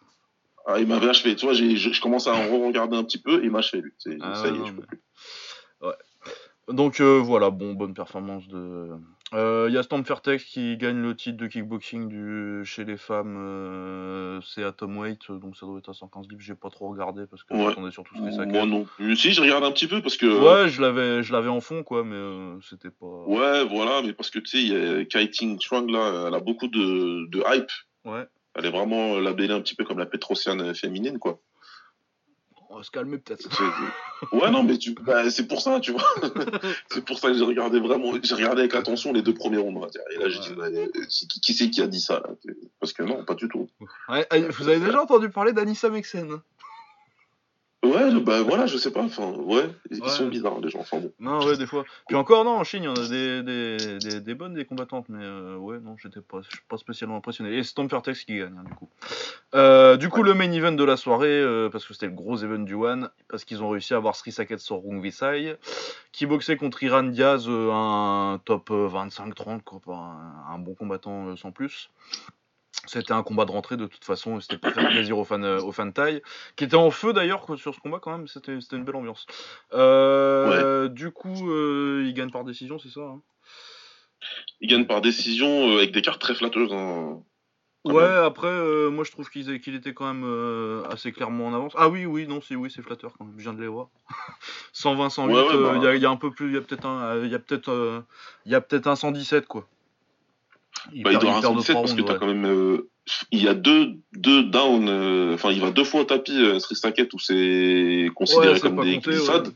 [0.65, 1.35] Ah, il m'avait achevé.
[1.35, 3.93] Tu vois, je commence à en regarder un petit peu et il m'a achevé lui.
[4.21, 5.01] Ah ça y est, je peux plus.
[5.81, 5.93] Ouais.
[6.67, 8.89] Donc euh, voilà, bon, bonne performance de.
[9.31, 12.63] Il euh, y a Stamfertex qui gagne le titre de kickboxing du...
[12.63, 16.41] chez les femmes, euh, c'est Atomweight, donc ça doit être à 115 livres.
[16.41, 17.65] J'ai pas trop regardé parce que ouais.
[17.65, 19.15] j'attendais surtout ce que ça Moi non plus.
[19.15, 20.25] Si, je regarde un petit peu parce que.
[20.25, 23.23] Ouais, je l'avais, je l'avais en fond quoi, mais c'était pas.
[23.27, 27.43] Ouais, voilà, mais parce que tu sais, Kiting Chuang là, elle a beaucoup de, de
[27.47, 27.71] hype.
[28.05, 28.25] Ouais.
[28.55, 31.39] Elle est vraiment labellée un petit peu comme la Petrosienne féminine quoi
[32.75, 33.47] on va se calmer peut-être.
[34.33, 34.93] ouais, non, mais tu...
[34.93, 36.03] bah, c'est pour ça, tu vois.
[36.91, 39.87] c'est pour ça que j'ai regardé vraiment, j'ai regardé avec attention les deux premiers ronds,
[40.11, 42.35] Et là, je dis, qui, qui c'est qui a dit ça là?
[42.81, 43.69] Parce que non, pas du tout.
[44.09, 46.41] Ouais, vous avez déjà entendu parler d'Anissa Mexen?
[47.83, 49.03] Ouais, bah voilà, je sais pas.
[49.03, 50.79] Enfin, ouais, ils sont bizarres les gens.
[50.79, 51.11] Enfin bon.
[51.19, 51.85] Non, ouais, des fois.
[52.07, 54.65] Puis encore, non, en Chine, il y en a des, des, des, des bonnes, des
[54.65, 57.55] combattantes, mais euh, ouais, non, j'étais pas, pas spécialement impressionné.
[57.57, 57.75] Et c'est
[58.25, 58.89] qui gagne, hein, du coup.
[59.53, 62.37] Euh, du coup, le main event de la soirée, euh, parce que c'était le gros
[62.37, 65.57] event du One, parce qu'ils ont réussi à avoir Sri Saket sur Rung Visai,
[66.11, 69.61] qui boxait contre Iran Diaz, un top 25-30,
[69.91, 71.91] un, un, bon combattant sans plus.
[72.87, 75.59] C'était un combat de rentrée de toute façon, c'était pour faire plaisir aux fans, euh,
[75.61, 76.21] aux fans taille,
[76.55, 79.25] qui était en feu d'ailleurs sur ce combat quand même, c'était une belle ambiance.
[79.73, 83.21] Euh, du coup, euh, il gagne par décision, c'est ça hein?
[84.59, 86.73] Il gagne par décision avec des cartes très flatteuses.
[86.73, 87.21] Hein,
[87.83, 91.73] ouais, après, moi je trouve qu'il était quand même assez clairement en avance.
[91.75, 93.89] Ah oui, oui, non, c'est oui, c'est flatteur quand même, je viens de les voir.
[94.73, 95.35] 120, 108,
[95.93, 98.03] il y, a un peu plus, il y a peut-être un, il y a peut-être,
[98.45, 99.67] il y a peut-être un 117 quoi.
[100.93, 102.45] Il, bah, il doit avoir 117 parce que t'as quand même.
[102.45, 102.89] Euh,
[103.31, 106.59] il y a deux, deux downs, euh, enfin, il va deux fois au tapis, euh,
[106.59, 109.53] Street Sacket, où c'est considéré comme des glissades.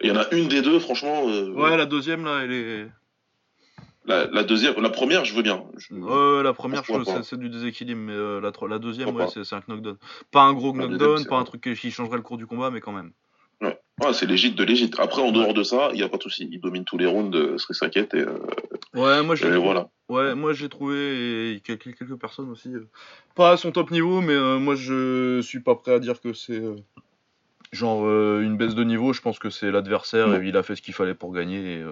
[0.00, 1.28] Il y en a une des deux, franchement.
[1.28, 2.86] Euh, ouais, la deuxième, là, elle est.
[4.06, 5.64] La, la, deuxième, la première, je veux bien.
[5.90, 6.82] Ouais, la première,
[7.24, 9.96] c'est du déséquilibre, mais la, la deuxième, ouais, c'est un knockdown.
[10.30, 12.92] Pas un gros knockdown, pas un truc qui changerait le cours du combat, mais quand
[12.92, 13.12] même.
[14.00, 14.90] Ouais, ouais c'est légit de légit.
[14.98, 16.48] Après, en dehors de ça, il n'y a pas de souci.
[16.50, 18.24] Il domine tous les rounds de Street Sacket et.
[18.94, 19.56] ouais, moi j'ai.
[19.56, 19.88] Voilà.
[20.08, 22.88] Ouais, moi j'ai trouvé, et quelques, quelques personnes aussi, euh,
[23.34, 26.32] pas à son top niveau, mais euh, moi je suis pas prêt à dire que
[26.32, 26.76] c'est euh,
[27.72, 28.08] genre
[28.40, 29.12] une baisse de niveau.
[29.12, 31.74] Je pense que c'est l'adversaire et il a fait ce qu'il fallait pour gagner.
[31.74, 31.84] Et,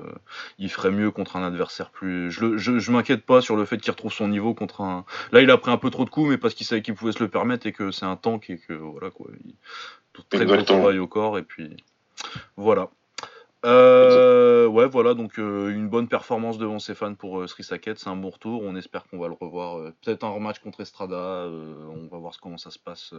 [0.59, 2.31] il ferait mieux contre un adversaire plus.
[2.31, 5.05] Je, je, je m'inquiète pas sur le fait qu'il retrouve son niveau contre un.
[5.33, 7.13] Là, il a pris un peu trop de coups, mais parce qu'il savait qu'il pouvait
[7.13, 9.27] se le permettre et que c'est un tank et que voilà quoi.
[9.45, 9.55] Il...
[10.31, 11.77] Très gros travail au corps et puis
[12.57, 12.91] voilà.
[13.67, 17.99] Euh, ouais, voilà, donc euh, une bonne performance devant ses fans pour euh, Sri Saket,
[17.99, 18.63] c'est un bon retour.
[18.63, 19.79] On espère qu'on va le revoir.
[19.79, 21.49] Euh, peut-être un rematch contre Estrada.
[21.49, 23.13] on va voir comment ça se passe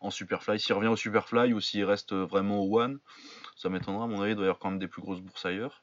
[0.00, 0.60] en Superfly.
[0.60, 3.00] S'il revient au Superfly ou s'il reste vraiment au One,
[3.56, 4.04] ça m'étonnera.
[4.04, 5.82] À mon avis, il doit y avoir quand même des plus grosses bourses ailleurs.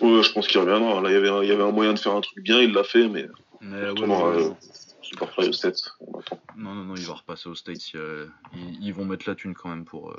[0.00, 1.00] Ouais, je pense qu'il reviendra.
[1.00, 2.60] Là, il y, avait un, il y avait un moyen de faire un truc bien,
[2.60, 3.28] il l'a fait, mais.
[3.62, 4.52] mais ouais,
[5.00, 6.40] Superfly au States, on attend.
[6.56, 7.92] Non, non, non, il va repasser au States.
[7.94, 10.14] Ils, ils, vont mettre la thune quand même pour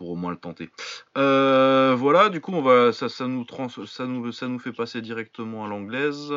[0.00, 0.70] pour au moins le tenter.
[1.18, 4.72] Euh, voilà, du coup, on va, ça, ça, nous trans, ça, nous, ça nous fait
[4.72, 6.32] passer directement à l'anglaise.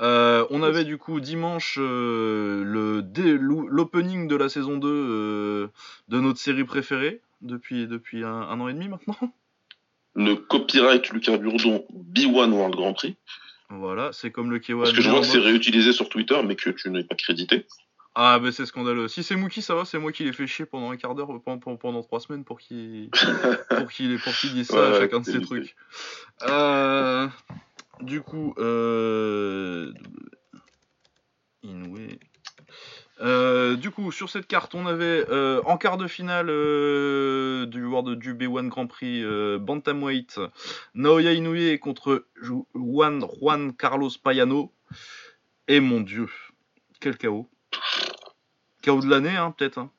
[0.00, 3.02] Euh, on avait du coup dimanche euh, le
[3.40, 5.68] l'opening de la saison 2
[6.06, 9.16] de notre série préférée depuis, depuis un, an et demi maintenant.
[10.14, 13.16] Le copyright Lucas Burdon B1 World Grand Prix.
[13.68, 14.78] Voilà, c'est comme le K1.
[14.78, 17.66] Parce que je vois que c'est réutilisé sur Twitter, mais que tu n'es pas crédité.
[18.14, 19.08] Ah, bah c'est scandaleux.
[19.08, 21.28] Si c'est Mookie, ça va, c'est moi qui l'ai fait chier pendant un quart d'heure,
[21.42, 23.10] pendant, pendant, trois semaines pour qu'il
[23.70, 25.74] pour dise ça à chacun de ses trucs.
[26.42, 27.26] Euh,
[28.00, 29.92] du coup, euh...
[31.62, 31.98] Inoue.
[33.20, 37.84] Euh, du coup, sur cette carte, on avait euh, en quart de finale euh, du
[37.84, 39.24] World du B1 Grand Prix
[39.60, 40.40] Bantamweight
[40.94, 42.26] Naoya Inoue contre
[42.74, 44.72] Juan, Juan Carlos Payano.
[45.68, 46.28] Et mon dieu,
[47.00, 47.48] quel chaos.
[48.82, 49.78] Chaos de l'année, hein, peut-être.
[49.78, 49.90] Hein.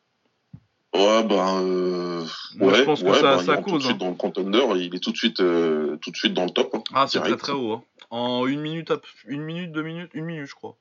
[0.93, 1.60] Ouais, bah.
[1.60, 2.24] Euh...
[2.60, 3.72] ouais, je pense que ça, bah, ça cause.
[3.72, 3.98] Tout de suite hein.
[4.00, 6.76] dans le contender, il est tout de suite, euh, tout de suite dans le top.
[6.76, 7.74] Hein, ah, c'est très très haut.
[7.74, 7.84] Hein.
[8.12, 8.93] En une minute,
[9.28, 10.78] une minute, deux minutes, une minute, je crois.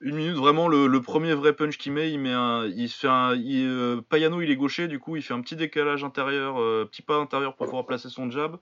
[0.00, 2.66] Une minute, vraiment, le, premier vrai punch qu'il met, il met un.
[2.66, 3.36] Il fait un.
[3.36, 6.56] Euh, Payano, il est gaucher, du coup, il fait un petit décalage intérieur,
[6.88, 8.56] petit pas intérieur pour pouvoir placer son jab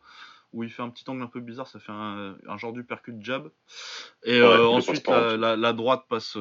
[0.53, 3.15] où il fait un petit angle un peu bizarre, ça fait un, genre du percut
[3.21, 3.51] jab.
[4.25, 6.39] Et ensuite, la, la, droite passe,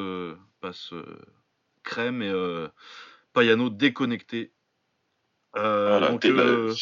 [0.62, 0.94] passe
[1.86, 2.68] crème et euh,
[3.34, 4.52] Payano déconnecté.
[5.56, 6.74] Euh, euh,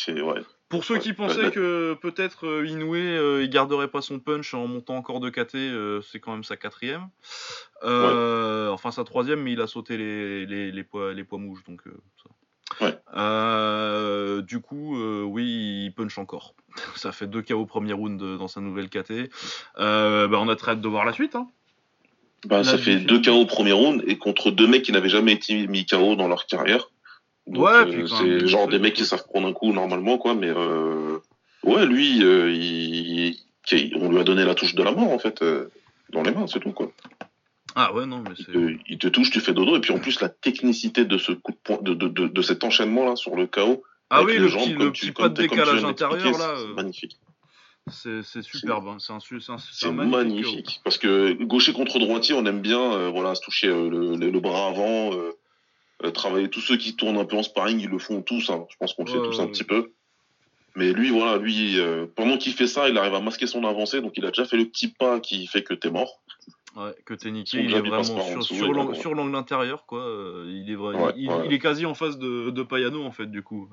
[0.68, 5.20] pour ceux qui pensaient que peut-être Inoue il garderait pas son punch en montant encore
[5.20, 7.08] de KT, c'est quand même sa quatrième.
[7.84, 11.64] Enfin sa troisième, mais il a sauté les, les, les poids, les poids mouches.
[11.66, 11.84] Donc,
[14.48, 16.56] du coup, oui, il punch encore.
[16.96, 19.30] ça fait deux KO au premier round dans sa nouvelle KT.
[19.78, 21.36] Bah, on a très hâte de voir la suite.
[21.36, 21.48] Hein.
[22.46, 25.34] Bah, ça fait deux KO au premier round et contre deux mecs qui n'avaient jamais
[25.34, 26.90] été mis KO dans leur carrière.
[27.48, 30.36] ouais, euh, c'est genre des mecs qui savent prendre un coup normalement, quoi.
[30.36, 31.20] Mais euh,
[31.64, 33.38] ouais, lui, euh, il,
[33.96, 35.44] on lui a donné la touche de la mort en fait
[36.12, 36.92] dans les mains, c'est tout quoi.
[37.76, 38.52] Ah ouais, non, mais c'est.
[38.88, 41.54] Il, te touche, tu fais dodo, et puis en plus la technicité de ce coup
[41.54, 43.84] de poing, de, de, de, cet enchaînement là sur le KO.
[44.10, 46.56] Ah oui, le, petit, le petit pas de décalage intérieur là.
[46.76, 47.18] Magnifique.
[47.92, 48.98] C'est superbe, hein.
[49.58, 50.80] c'est magnifique.
[50.84, 54.68] Parce que gaucher contre droitier, on aime bien euh, voilà, se toucher euh, le, bras
[54.68, 56.50] avant, euh, travailler.
[56.50, 58.50] Tous ceux qui tournent un peu en sparring, ils le font tous.
[58.50, 58.66] Hein.
[58.70, 59.92] Je pense qu'on le fait tous un petit peu.
[60.76, 61.78] Mais lui, voilà, lui,
[62.16, 64.58] pendant qu'il fait ça, il arrive à masquer son avancée, donc il a déjà fait
[64.58, 66.22] le petit pas qui fait que t'es mort.
[66.76, 68.04] Ouais, que t'es niqué, il est vraiment
[68.42, 70.04] sur, sur l'angle intérieur, quoi.
[70.48, 73.70] Il est, vrai, il, est quasi en face de, de Payano, en fait, du coup.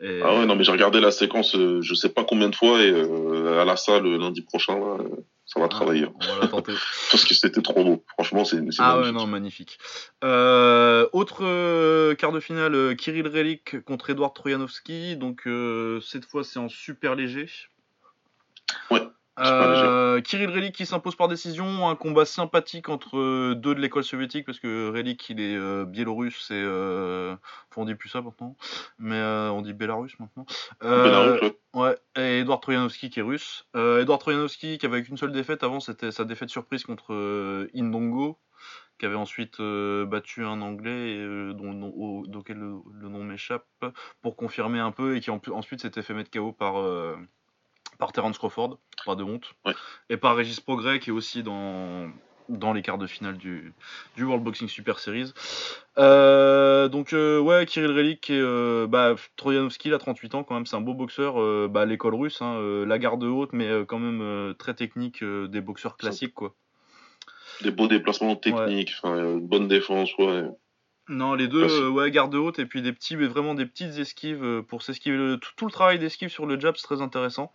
[0.00, 2.82] Ah ouais, non, mais j'ai regardé la séquence, euh, je sais pas combien de fois,
[2.82, 4.98] et euh, à la salle lundi prochain, là,
[5.46, 6.06] ça va ah, travailler.
[6.06, 6.72] On va tenter.
[7.10, 8.04] Parce que c'était trop beau.
[8.14, 8.56] Franchement, c'est.
[8.78, 9.04] Ah magnifique.
[9.04, 9.78] ouais, non, magnifique.
[10.24, 15.16] Euh, autre quart de finale, Kirill Relik contre Edouard Trojanovski.
[15.16, 15.48] Donc,
[16.02, 17.48] cette fois, c'est en super léger.
[18.90, 19.02] Ouais.
[19.38, 24.04] Euh, Kirill Relik qui s'impose par décision, un combat sympathique entre euh, deux de l'école
[24.04, 27.34] soviétique parce que Relik il est euh, biélorusse et euh,
[27.76, 28.56] on dit plus ça maintenant,
[28.98, 30.44] mais on dit Bélarus maintenant.
[31.74, 31.96] ouais.
[32.16, 33.66] Et Edouard Trojanovski qui est russe.
[33.74, 37.14] Edouard Trojanovski qui avait une seule défaite avant, c'était sa défaite surprise contre
[37.74, 38.38] Indongo,
[38.98, 41.16] qui avait ensuite battu un anglais
[41.54, 43.66] dont, dont, dont, le, le nom m'échappe
[44.20, 46.74] pour confirmer un peu et qui ensuite s'était fait mettre KO par
[47.98, 49.54] par Terence Crawford, pas de honte,
[50.08, 52.10] et par Régis Progrès qui est aussi dans,
[52.48, 53.72] dans les quarts de finale du,
[54.16, 55.32] du World Boxing Super Series.
[55.98, 60.54] Euh, donc euh, ouais, Kirill Relik et euh, bah, Trojanovski, il a 38 ans quand
[60.54, 61.34] même, c'est un beau boxeur,
[61.68, 66.34] bah, l'école russe, hein, la garde haute, mais quand même très technique, des boxeurs classiques
[66.34, 66.54] quoi.
[67.62, 70.44] Des beaux déplacements techniques, bonne défense, ouais.
[71.08, 73.98] Non, les deux, euh, ouais, garde haute et puis des petits, mais vraiment des petites
[73.98, 75.36] esquives euh, pour s'esquiver.
[75.56, 77.52] Tout, le travail d'esquive sur le jab, c'est très intéressant.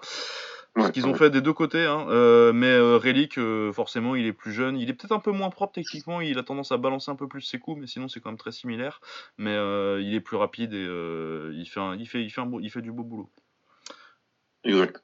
[0.80, 2.06] Ce qu'ils ont fait des deux côtés, hein.
[2.10, 3.40] Euh, mais Relic,
[3.74, 4.78] forcément, il est plus jeune.
[4.78, 6.22] Il est peut-être un peu moins propre techniquement.
[6.22, 8.38] Il a tendance à balancer un peu plus ses coups, mais sinon, c'est quand même
[8.38, 9.02] très similaire.
[9.40, 12.84] Mais il est plus rapide et il, fait il, fait, il, fait un il fait
[12.84, 13.32] du beau boulot.
[14.64, 15.04] Exact.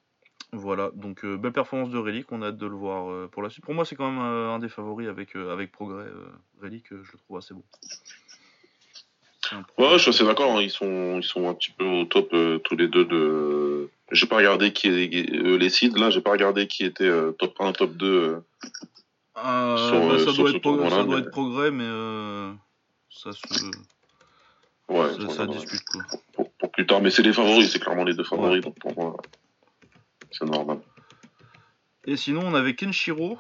[0.51, 3.65] Voilà, donc belle performance de Relic, on a hâte de le voir pour la suite.
[3.65, 6.05] Pour moi, c'est quand même un des favoris avec, avec Progrès.
[6.61, 7.63] Relic, je le trouve assez bon.
[9.77, 10.57] Ouais, je suis assez d'accord.
[10.57, 10.61] Hein.
[10.61, 13.89] Ils sont, ils sont un petit peu au top euh, tous les deux de.
[14.11, 16.09] J'ai pas regardé qui est euh, les seeds là.
[16.09, 18.41] J'ai pas regardé qui était euh, top 1, top 2.
[19.35, 20.25] Bah, ça, doit, être,
[20.89, 21.87] ça doit être progrès, mais
[23.09, 23.41] ça se.
[24.89, 26.03] Ouais, ça, discute quoi.
[26.59, 29.17] Pour, plus tard, mais c'est les favoris, c'est clairement les deux favoris, donc pour moi,
[30.31, 30.79] c'est normal.
[32.05, 33.37] Et sinon, on avait Kenshiro.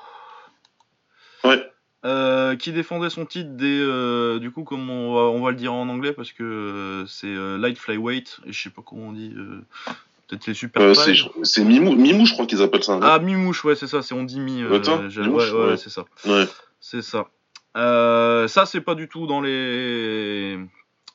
[2.03, 2.09] Ouais.
[2.09, 5.87] Euh, qui défendait son titre des, euh, du coup, comme on va, le dire en
[5.87, 9.33] anglais parce que euh, c'est light flyweight et je sais pas comment on dit.
[10.27, 10.93] Peut-être les super.
[11.43, 12.99] c'est Mimou, Mimou, je crois qu'ils appellent ça.
[13.01, 14.01] Ah Mimouche, ouais, c'est ça.
[14.01, 14.63] C'est on dit mi.
[14.65, 16.05] ouais, ouais, c'est ça.
[16.25, 16.45] Ouais.
[16.79, 17.27] C'est ça.
[17.75, 20.59] ça, c'est pas du tout dans les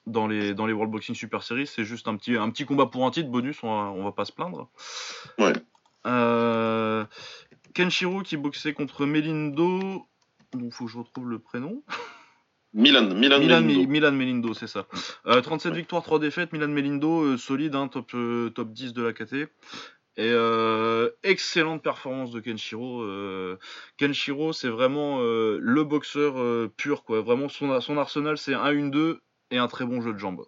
[0.07, 1.67] dans les dans les World Boxing Super Series.
[1.67, 3.59] C'est juste un petit un petit combat pour un titre bonus.
[3.63, 4.69] On va, on va pas se plaindre.
[5.39, 5.53] Ouais.
[7.75, 10.07] Kenshiro qui boxait contre Melindo
[10.55, 11.83] donc faut que je retrouve le prénom.
[12.75, 13.89] Milan, Milan, Milan, Melindo.
[13.91, 14.87] Milan Melindo, c'est ça.
[15.27, 16.53] Euh, 37 victoires, 3 défaites.
[16.53, 19.35] Milan Melindo, euh, solide, hein, top, euh, top 10 de la KT.
[19.35, 23.03] Et euh, excellente performance de Kenshiro.
[23.03, 23.57] euh,
[23.97, 27.23] Kenshiro, c'est vraiment euh, le boxeur euh, pur, quoi.
[27.23, 29.19] Vraiment, son, son arsenal, c'est un 1-2
[29.51, 30.45] et un très bon jeu de jambes.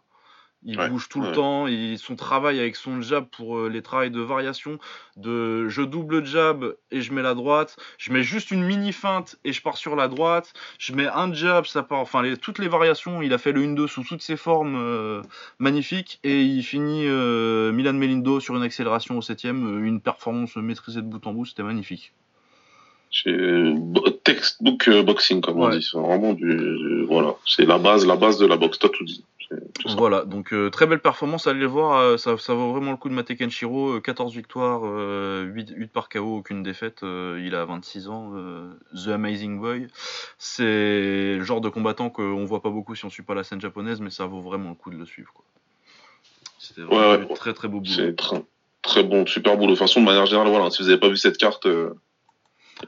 [0.63, 4.11] Il Ouais, bouge tout le temps, son travail avec son jab pour euh, les travails
[4.11, 4.79] de variation,
[5.17, 9.37] de je double jab et je mets la droite, je mets juste une mini feinte
[9.45, 12.59] et je pars sur la droite, je mets un jab, ça part, enfin les- toutes
[12.59, 15.23] les variations, il a fait le 1-2 sous toutes ses formes euh,
[15.59, 21.01] magnifiques et il finit euh, Milan Melindo sur une accélération au 7 une performance maîtrisée
[21.01, 22.13] de bout en bout, c'était magnifique.
[23.11, 25.83] C'est euh, bo- textbook euh, boxing, comme on dit.
[25.91, 27.35] C'est vraiment du, voilà.
[27.47, 28.79] C'est la base, la base de la boxe.
[28.79, 29.25] T'as tout dit.
[29.97, 32.97] Voilà, donc euh, très belle performance, allez le voir, euh, ça, ça vaut vraiment le
[32.97, 37.55] coup de mater Kenshiro, euh, 14 victoires, euh, 8, 8 par KO, aucune défaite, il
[37.55, 38.33] a 26 ans,
[38.95, 39.89] The Amazing Boy.
[40.39, 43.61] C'est le genre de combattant qu'on voit pas beaucoup si on suit pas la scène
[43.61, 45.33] japonaise, mais ça vaut vraiment le coup de le suivre.
[46.59, 47.93] C'était vraiment Ouais, très très beau boulot.
[47.93, 48.43] C'est très,
[48.83, 49.73] très bon, super boulot.
[49.73, 50.71] De toute façon, de manière générale, voilà.
[50.71, 51.67] Si vous avez pas vu cette carte,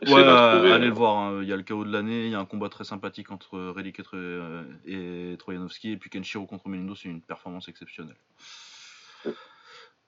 [0.07, 1.38] Ouais, allez le voir, hein.
[1.42, 3.59] il y a le KO de l'année, il y a un combat très sympathique entre
[3.59, 8.16] Relic et, euh, et Troyanovski, et puis Kenshiro contre Melindo, c'est une performance exceptionnelle.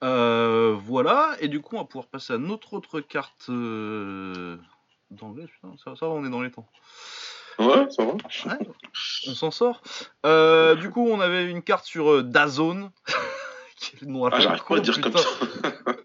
[0.02, 4.56] Euh, voilà, et du coup on va pouvoir passer à notre autre carte euh,
[5.10, 6.66] d'anglais, putain, ça, ça va, on est dans les temps.
[7.58, 8.12] Ouais, ça va.
[8.12, 8.58] Ouais,
[9.28, 9.80] on s'en sort.
[10.26, 12.90] Euh, du coup on avait une carte sur euh, Dazone.
[13.76, 15.22] Qui est le nom à Ah, j'arrive pas à dire comme putain.
[15.22, 15.92] ça.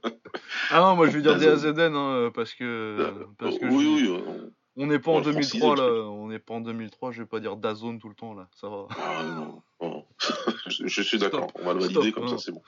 [0.70, 1.38] Ah non, moi je vais dire.
[1.38, 4.22] DAZN hein, parce que, parce que oui, je- oui.
[4.28, 7.12] euh, On n'est pas en Ouais, franciser 2003 le là, on n'est pas en 2003,
[7.12, 8.88] je vais pas dire Dazone tout le temps là, ça va.
[8.92, 10.06] Ah, non, non.
[10.68, 11.48] je, je suis d'accord.
[11.56, 12.38] On va le Stop, valider comme non.
[12.38, 12.62] ça, c'est bon.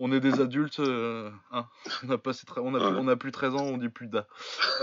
[0.00, 1.66] On est des adultes, euh, hein.
[2.06, 4.26] on a passé on a, on a plus 13 ans, on dit plus d'A.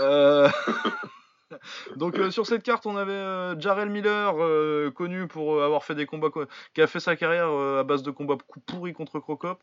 [0.00, 0.48] Euh,
[1.96, 5.84] Donc euh, sur cette carte, on avait euh, Jarrell Miller, euh, connu pour euh, avoir
[5.84, 8.36] fait des combats, co- qui a fait sa carrière à base de combats
[8.66, 9.60] pourris contre Crocop.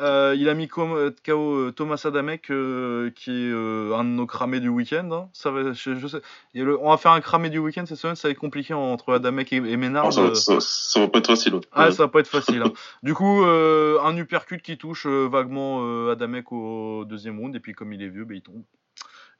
[0.00, 5.08] Il a mis KO Thomas Adamek, qui est un de nos cramés du week-end.
[5.12, 5.28] hein.
[5.32, 6.20] Ça va, je, je sais,
[6.54, 8.32] il y a le- on va faire un cramé du week-end cette semaine, ça va
[8.32, 10.06] être compliqué entre Adamek et, et Ménard.
[10.06, 11.54] Ah, ça, va- ça, ça va pas être facile.
[11.54, 11.60] ouais.
[11.72, 12.62] ah, ça va pas être facile.
[12.62, 12.72] hein.
[13.02, 18.02] Du coup, un uppercut qui touche vaguement Adamek au deuxième round, et puis comme il
[18.02, 18.62] est vieux, ben, il tombe.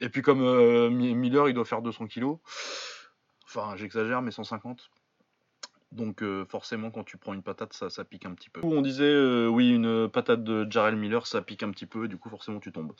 [0.01, 2.37] Et puis comme euh, Mi- Miller, il doit faire 200 kilos.
[3.45, 4.89] Enfin, j'exagère, mais 150.
[5.91, 8.61] Donc euh, forcément, quand tu prends une patate, ça, ça pique un petit peu.
[8.63, 12.07] On disait, euh, oui, une patate de Jarrell Miller, ça pique un petit peu, et
[12.07, 12.93] du coup, forcément, tu tombes.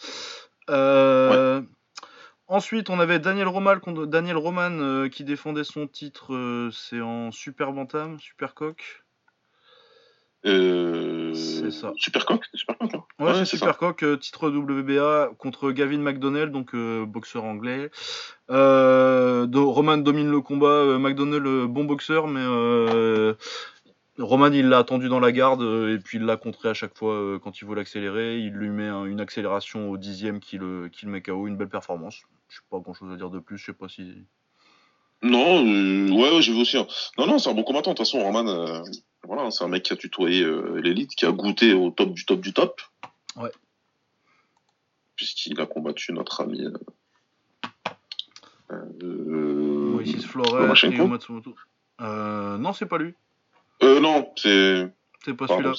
[0.69, 1.61] Euh,
[2.47, 8.19] Ensuite, on avait Daniel Roman, Daniel Roman qui défendait son titre, c'est en super bantam,
[8.19, 9.02] super coq.
[10.45, 11.93] Euh, C'est ça.
[11.95, 12.93] Supercock, c'est Supercock.
[12.95, 13.03] Hein.
[13.19, 17.89] Ouais, c'est c'est Supercock, euh, titre WBA contre Gavin McDonnell, donc euh, boxeur anglais.
[18.49, 22.43] Do- Roman domine le combat, McDonnell, bon boxeur, mais
[24.19, 27.39] Roman il l'a attendu dans la garde et puis il l'a contré à chaque fois
[27.41, 28.37] quand il veut l'accélérer.
[28.39, 31.57] Il lui met un- une accélération au dixième qui le, qui le met KO, une
[31.57, 32.21] belle performance.
[32.49, 34.13] Je sais pas grand chose à dire de plus, je sais pas si.
[35.23, 36.77] Non, ouais, ouais, j'ai vu aussi.
[36.77, 36.85] hein.
[37.17, 37.91] Non, non, c'est un bon combattant.
[37.91, 38.43] De toute façon, Roman,
[39.25, 42.25] voilà, c'est un mec qui a tutoyé euh, l'élite, qui a goûté au top du
[42.25, 42.81] top du top.
[43.35, 43.51] Ouais.
[45.15, 46.65] Puisqu'il a combattu notre ami.
[46.65, 46.71] Euh,
[48.71, 51.55] euh, Moïse Flores, Matsumoto.
[52.01, 53.13] Euh, non, c'est pas lui.
[53.83, 54.91] euh, non, c'est.
[55.23, 55.73] C'est pas celui-là.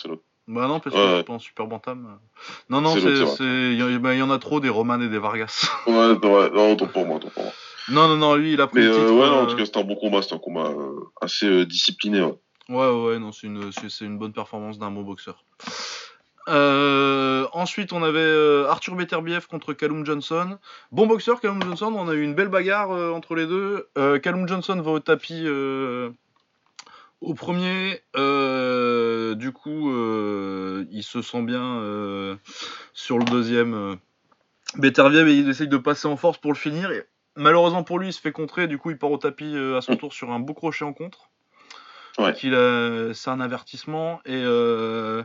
[0.47, 2.19] Bah non, parce que Ouais, pas en super bantam.
[2.69, 3.01] Non, non, C'est
[3.41, 5.67] il y, en- bah, y en a trop des Roman et des Vargas.
[5.87, 7.53] Ouais, ouais, non, pour moi, pour moi.
[7.89, 9.11] non, non, non, lui, il a pris Mais le titre.
[9.13, 10.71] ouais, non, en tout cas, c'était un bon combat, c'était un combat
[11.23, 12.23] assez discipliné.
[12.23, 12.35] ouais.
[12.69, 15.45] Ouais, ouais, non, c'est une, bonne performance d'un bon boxeur.
[16.49, 20.59] Euh, ensuite, on avait euh, Arthur Beterbiev contre Callum Johnson.
[20.93, 21.93] Bon boxeur, Callum Johnson.
[21.95, 23.89] On a eu une belle bagarre euh, entre les deux.
[24.23, 25.47] Callum Johnson va au tapis
[27.21, 28.01] au premier.
[28.15, 29.91] Du coup,
[30.91, 32.39] il se sent bien
[32.95, 33.99] sur le deuxième.
[34.77, 36.91] Beterbiev, il essaye de passer en force pour le finir.
[37.37, 38.69] Malheureusement pour lui, il se fait contrer.
[38.69, 41.31] Du coup, il part au tapis à son tour sur un beau crochet en contre.
[42.19, 42.33] Ouais.
[42.35, 44.21] Qu'il a- C'est un avertissement.
[44.25, 45.23] Et euh,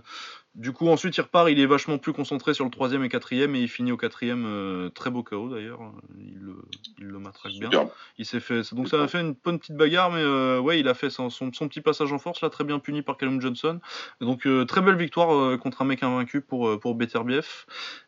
[0.55, 1.47] du coup, ensuite, il repart.
[1.49, 3.55] Il est vachement plus concentré sur le troisième et quatrième.
[3.55, 4.45] Et il finit au quatrième.
[4.47, 5.79] euh, très beau KO d'ailleurs.
[6.19, 6.55] Il le,
[6.97, 7.69] il le matraque bien.
[8.17, 8.61] Il s'est fait.
[8.73, 11.29] Donc ça a fait une bonne petite bagarre, mais euh, ouais, il a fait son,
[11.29, 13.79] son- petit passage en force là, très bien puni par Callum Johnson.
[14.19, 17.45] Donc euh, très belle victoire euh, contre un mec invaincu pour pour Beterbiev.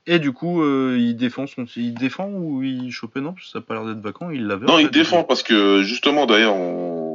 [0.07, 3.21] Et du coup, il défend son, il défend ou il chopait?
[3.21, 4.31] Non, ça a pas l'air d'être vacant.
[4.31, 4.65] Il l'avait.
[4.67, 7.10] en Non, fait, il défend parce que justement, d'ailleurs, on...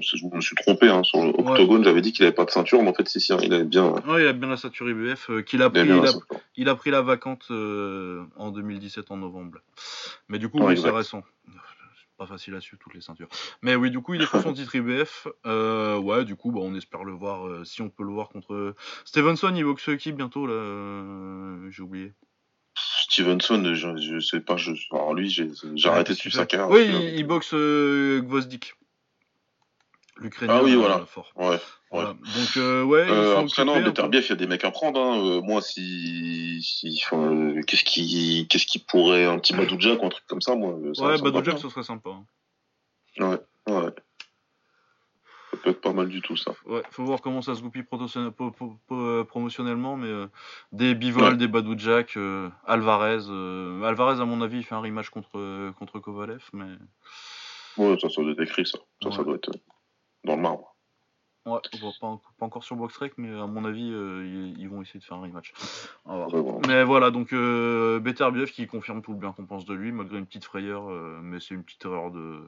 [0.00, 1.84] je me suis trompé hein, sur l'octogone.
[1.84, 3.64] J'avais dit qu'il avait pas de ceinture, mais en fait, si, si, hein, il avait
[3.64, 3.90] bien.
[4.06, 5.80] Ouais, il a bien la stature IBF euh, qu'il a Il pris.
[5.82, 6.40] Il la a, ceinture.
[6.56, 9.58] il a pris la vacante euh, en 2017 en novembre.
[10.28, 11.22] Mais du coup, Ouais, oui, c'est récent.
[12.16, 13.28] pas facile à suivre toutes les ceintures.
[13.62, 15.26] Mais oui, du coup, il défend son titre IBF.
[15.46, 18.28] Euh, ouais, du coup, bah, on espère le voir, euh, si on peut le voir
[18.28, 18.74] contre
[19.04, 19.52] Stevenson.
[19.56, 22.12] Il boxe qui bientôt, là euh, J'ai oublié.
[22.76, 25.48] Stevenson, je, je, sais pas, je, alors lui, j'ai
[25.88, 26.70] arrêté de suivre sa carrière.
[26.70, 28.74] Oui, il, il, boxe Gvozdik.
[30.20, 30.58] L'Ukrainien.
[30.58, 31.04] Ah oui, voilà.
[31.06, 31.32] Fort.
[31.34, 31.58] Ouais.
[31.90, 32.10] Voilà.
[32.10, 33.04] Donc, euh, ouais.
[33.08, 35.00] Euh, après, non, Beterbiev, il y a des mecs à prendre.
[35.00, 35.24] Hein.
[35.24, 36.62] Euh, moi, si.
[36.62, 39.24] si euh, qu'est-ce qui, qu'est-ce qui pourrait.
[39.24, 40.76] Un petit Badou Jack ou un truc comme ça, moi.
[40.94, 42.10] Ça, ouais, Badou Jack, ce serait sympa.
[42.10, 42.24] Hein.
[43.18, 43.90] Ouais, ouais.
[45.50, 46.52] Ça peut être pas mal du tout, ça.
[46.66, 50.26] Ouais, faut voir comment ça se goupille promotionnellement, mais euh,
[50.72, 52.16] des Bivol, des Badou Jack,
[52.66, 53.28] Alvarez.
[53.84, 56.72] Alvarez, à mon avis, il fait un rematch contre, contre Kovalev, mais.
[57.76, 58.78] Ouais, ça, ça doit être écrit, ça.
[59.02, 59.50] Ça, ça doit être
[60.24, 60.74] dans le marbre.
[61.46, 61.60] Ouais,
[62.00, 65.18] pas, pas, encore sur Boxtrek, mais à mon avis, euh, ils, vont essayer de faire
[65.18, 65.52] un rematch.
[66.66, 70.16] Mais voilà, donc euh, Beterbiev qui confirme tout le bien qu'on pense de lui, malgré
[70.16, 72.40] une petite frayeur, euh, mais c'est une petite erreur de.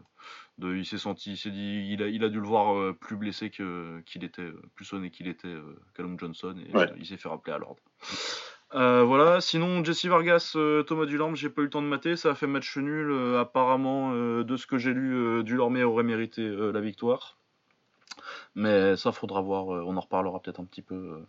[0.57, 2.97] de il s'est senti, il s'est dit, il a, il a dû le voir euh,
[2.99, 5.57] plus blessé que, qu'il était, plus sonné qu'il était
[5.95, 7.83] Callum Johnson, et il s'est fait rappeler à l'ordre.
[8.73, 10.57] voilà, sinon Jesse Vargas,
[10.87, 13.37] Thomas Dulorme, j'ai pas eu le temps de mater, ça a fait match nul.
[13.37, 14.13] apparemment,
[14.43, 17.37] de ce que j'ai lu, Dulorme aurait mérité la victoire.
[18.57, 19.73] Mais ça, faudra voir.
[19.73, 20.95] Euh, on en reparlera peut-être un petit peu.
[20.95, 21.27] Euh.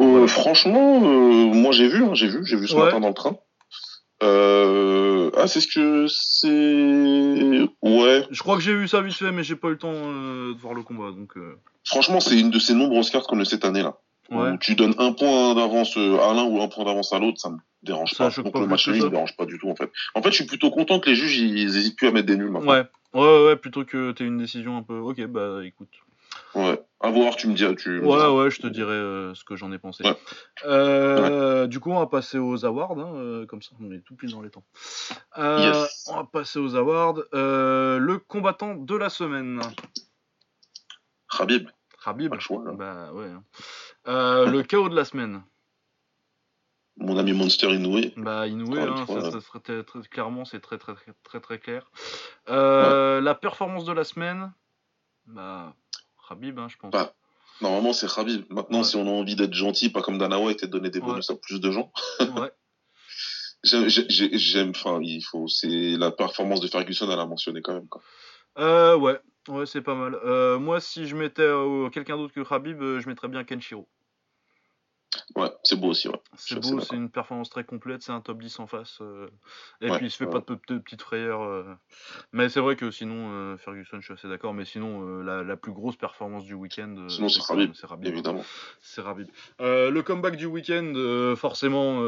[0.00, 3.36] Euh, franchement, moi j'ai vu, hein, j'ai vu, j'ai vu ce matin dans le train.
[5.36, 7.68] Ah, c'est ce que c'est.
[7.82, 8.26] Ouais.
[8.30, 10.58] Je crois que j'ai vu ça vite fait, mais j'ai pas eu le temps de
[10.58, 11.10] voir le combat.
[11.10, 11.34] Donc.
[11.84, 13.98] Franchement, c'est une de ces nombreuses cartes qu'on a cette année là.
[14.30, 14.56] Ouais.
[14.58, 17.58] tu donnes un point d'avance à l'un ou un point d'avance à l'autre, ça me
[17.82, 18.30] dérange pas.
[18.30, 19.90] Donc le match me dérange pas du tout en fait.
[20.14, 22.36] En fait, je suis plutôt content que les juges ils hésitent plus à mettre des
[22.36, 22.72] nuls maintenant.
[22.72, 24.96] Ouais, ouais, ouais, plutôt que t'aies une décision un peu.
[24.98, 25.90] Ok, bah écoute.
[26.54, 27.74] Ouais, à voir, tu me diras.
[27.74, 28.00] Tu...
[28.00, 30.04] Ouais, ouais, je te dirai euh, ce que j'en ai pensé.
[30.64, 34.14] Euh, du coup, on va passer aux awards, hein, euh, comme ça on est tout
[34.14, 34.64] pile dans les temps.
[35.36, 36.08] Yes.
[36.08, 37.22] On va passer aux awards.
[37.32, 39.60] le combattant de la semaine.
[41.36, 41.68] Khabib.
[42.04, 42.38] Khabib.
[42.38, 43.30] Choix, bah ouais.
[44.06, 44.44] Hein.
[44.46, 45.42] le chaos de la semaine.
[46.96, 48.12] Mon ami Monster Inoue.
[48.16, 51.58] Bah Inoue, hein, ça, ça, serait très, très, clairement, c'est très très très très très
[51.58, 51.90] clair.
[52.46, 54.52] La performance de la semaine.
[55.26, 55.74] Bah
[56.28, 56.92] Khabib, hein, je pense.
[56.92, 57.14] Bah,
[57.60, 58.44] normalement, c'est Khabib.
[58.50, 61.00] Maintenant, si on a envie d'être gentil, pas comme Dana White et de donner des
[61.00, 61.92] bonus à plus de gens.
[62.20, 62.52] ouais.
[63.64, 67.88] J'aime, enfin, il faut, c'est la performance de Ferguson à la mentionner quand même.
[67.88, 68.02] Quoi.
[68.58, 69.18] Euh, ouais,
[69.48, 70.14] ouais, c'est pas mal.
[70.24, 73.88] Euh, moi, si je mettais euh, quelqu'un d'autre que Khabib, euh, je mettrais bien Kenshiro.
[75.36, 76.08] Ouais, c'est beau aussi.
[76.08, 76.20] Ouais.
[76.36, 78.98] C'est beau, c'est une performance très complète, c'est un top 10 en face.
[79.00, 79.28] Euh,
[79.80, 81.42] et puis il se fait pas de, petites frayeurs.
[81.42, 81.64] Euh.
[82.32, 85.72] Mais c'est vrai que sinon, euh, Ferguson, je suis assez d'accord, mais sinon, la, plus
[85.72, 87.06] grosse performance du week-end.
[87.08, 88.44] sinon, c'est Rabib, évidemment.
[88.80, 89.28] C'est Rabib.
[89.60, 92.00] le comeback du week-end, forcément,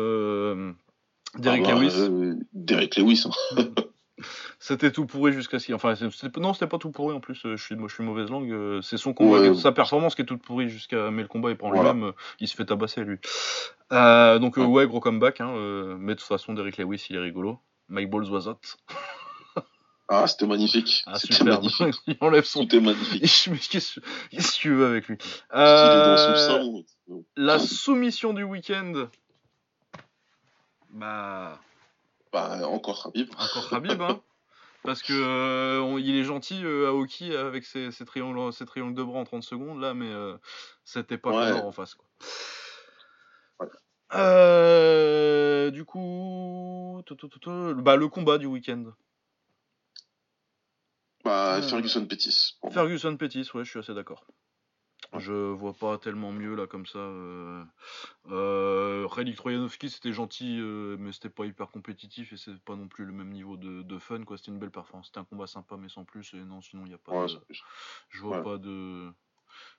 [1.38, 2.38] Derek ah bah, Lewis.
[2.52, 3.24] Derek Lewis.
[3.26, 3.62] Hein.
[3.62, 3.82] Mm.
[4.58, 5.94] C'était tout pourri jusqu'à ce Enfin,
[6.36, 7.44] non, c'était pas tout pourri en plus.
[7.44, 8.50] Euh, je suis, moi, je suis mauvaise langue.
[8.50, 11.10] Euh, c'est son combat, sa performance qui est toute pourrie jusqu'à.
[11.10, 12.04] Mais le combat, il prend lui-même.
[12.04, 13.18] Euh, il se fait tabasser lui.
[13.90, 15.40] donc ouais, gros comeback.
[15.40, 17.58] Hein, mais de toute façon, Derek Lewis, il est rigolo.
[17.88, 18.60] Mike Balls was hot.
[20.08, 21.02] Ah, c'était magnifique.
[21.06, 21.96] Ah, c'était magnifique.
[22.06, 22.60] il enlève son.
[22.60, 23.22] C'était magnifique.
[23.70, 25.18] Qu'est-ce que tu veux avec lui?
[25.52, 26.82] Euh...
[27.34, 29.08] La soumission du week-end.
[30.90, 31.58] Bah.
[32.32, 33.30] Bah, encore Khabib.
[33.36, 34.20] Encore Khabib, hein.
[34.86, 39.18] Parce que euh, il est gentil euh, Aoki avec ses, triangles, ses triangles de bras
[39.18, 40.36] en 30 secondes là, mais euh,
[40.84, 41.60] c'était pas ouais.
[41.60, 42.06] en face quoi.
[44.14, 47.02] Euh, du coup,
[47.76, 48.84] bah, le combat du week-end.
[51.24, 52.56] Bah, Ferguson Pétis.
[52.70, 54.24] Ferguson Pétis, ouais, je suis assez d'accord.
[55.18, 56.98] Je vois pas tellement mieux là comme ça.
[56.98, 57.64] Euh,
[58.30, 59.08] euh,
[59.88, 63.30] c'était gentil, euh, mais c'était pas hyper compétitif et c'est pas non plus le même
[63.30, 64.36] niveau de, fun quoi.
[64.36, 66.34] C'était une belle performance, c'était un combat sympa mais sans plus.
[66.34, 67.26] Et non, sinon il y a pas.
[67.26, 67.38] de...
[68.10, 69.10] Je vois pas de.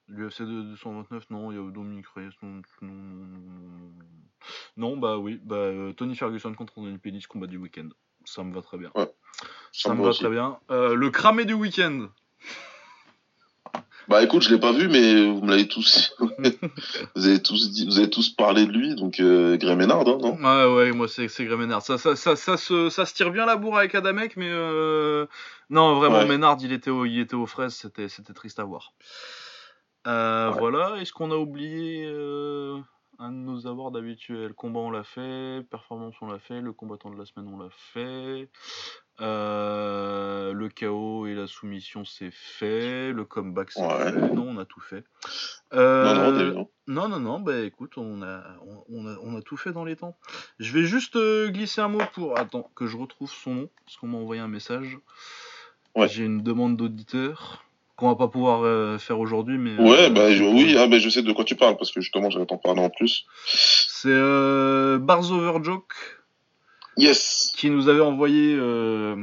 [0.08, 3.94] L'UFC 229, non, il y a Dominique Reyes, non, non, non,
[4.78, 7.90] non, bah oui, bah, euh, Tony Ferguson contre Anthony Pettis, combat du week-end.
[8.24, 8.92] Ça me va très bien.
[9.74, 10.60] ça, me va très bien.
[10.70, 12.08] Le cramé du week-end.
[14.08, 17.86] Bah écoute, je l'ai pas vu, mais vous me l'avez tous, vous avez tous dit,
[17.86, 20.38] vous avez tous parlé de lui, donc euh, Ménard, hein, non?
[20.38, 21.82] Ouais, ouais, moi c'est c'est Ménard.
[21.82, 25.26] Ça, ça, ça, ça, se, ça se tire bien la bourre avec Adamek, mais euh...
[25.70, 28.93] non, vraiment, Ménard, il était, au, il était aux fraises, c'était, c'était triste à voir.
[30.08, 30.95] Euh, Voilà.
[31.01, 32.78] Est-ce qu'on a oublié euh,
[33.20, 35.63] un de nos awards habituels Combat, on l'a fait.
[35.70, 36.61] Performance, on l'a fait.
[36.61, 38.49] Le combattant de la semaine, on l'a fait.
[39.20, 43.11] Euh, le chaos et la soumission, c'est fait.
[43.11, 44.34] Le comeback, c'est fait.
[44.34, 45.03] Non, on a tout fait.
[45.74, 46.53] Euh,
[46.88, 47.39] Non, non, non.
[47.39, 50.18] bah écoute, on a, on, on a, on a tout fait dans les temps.
[50.59, 52.38] Je vais juste euh, glisser un mot pour.
[52.38, 54.97] Attends, que je retrouve son nom, parce qu'on m'a envoyé un message.
[55.95, 56.07] Ouais.
[56.07, 57.63] J'ai une demande d'auditeur
[57.98, 59.76] qu'on va pas pouvoir euh, faire aujourd'hui, mais.
[59.78, 62.00] Ouais, euh, bah je- oui, ah, bah, je sais de quoi tu parles, parce que
[62.00, 63.26] justement, j'allais t'en parler en plus.
[63.48, 65.93] C'est euh, Bars Over Joke
[66.95, 69.16] Yes qui nous avait envoyé euh,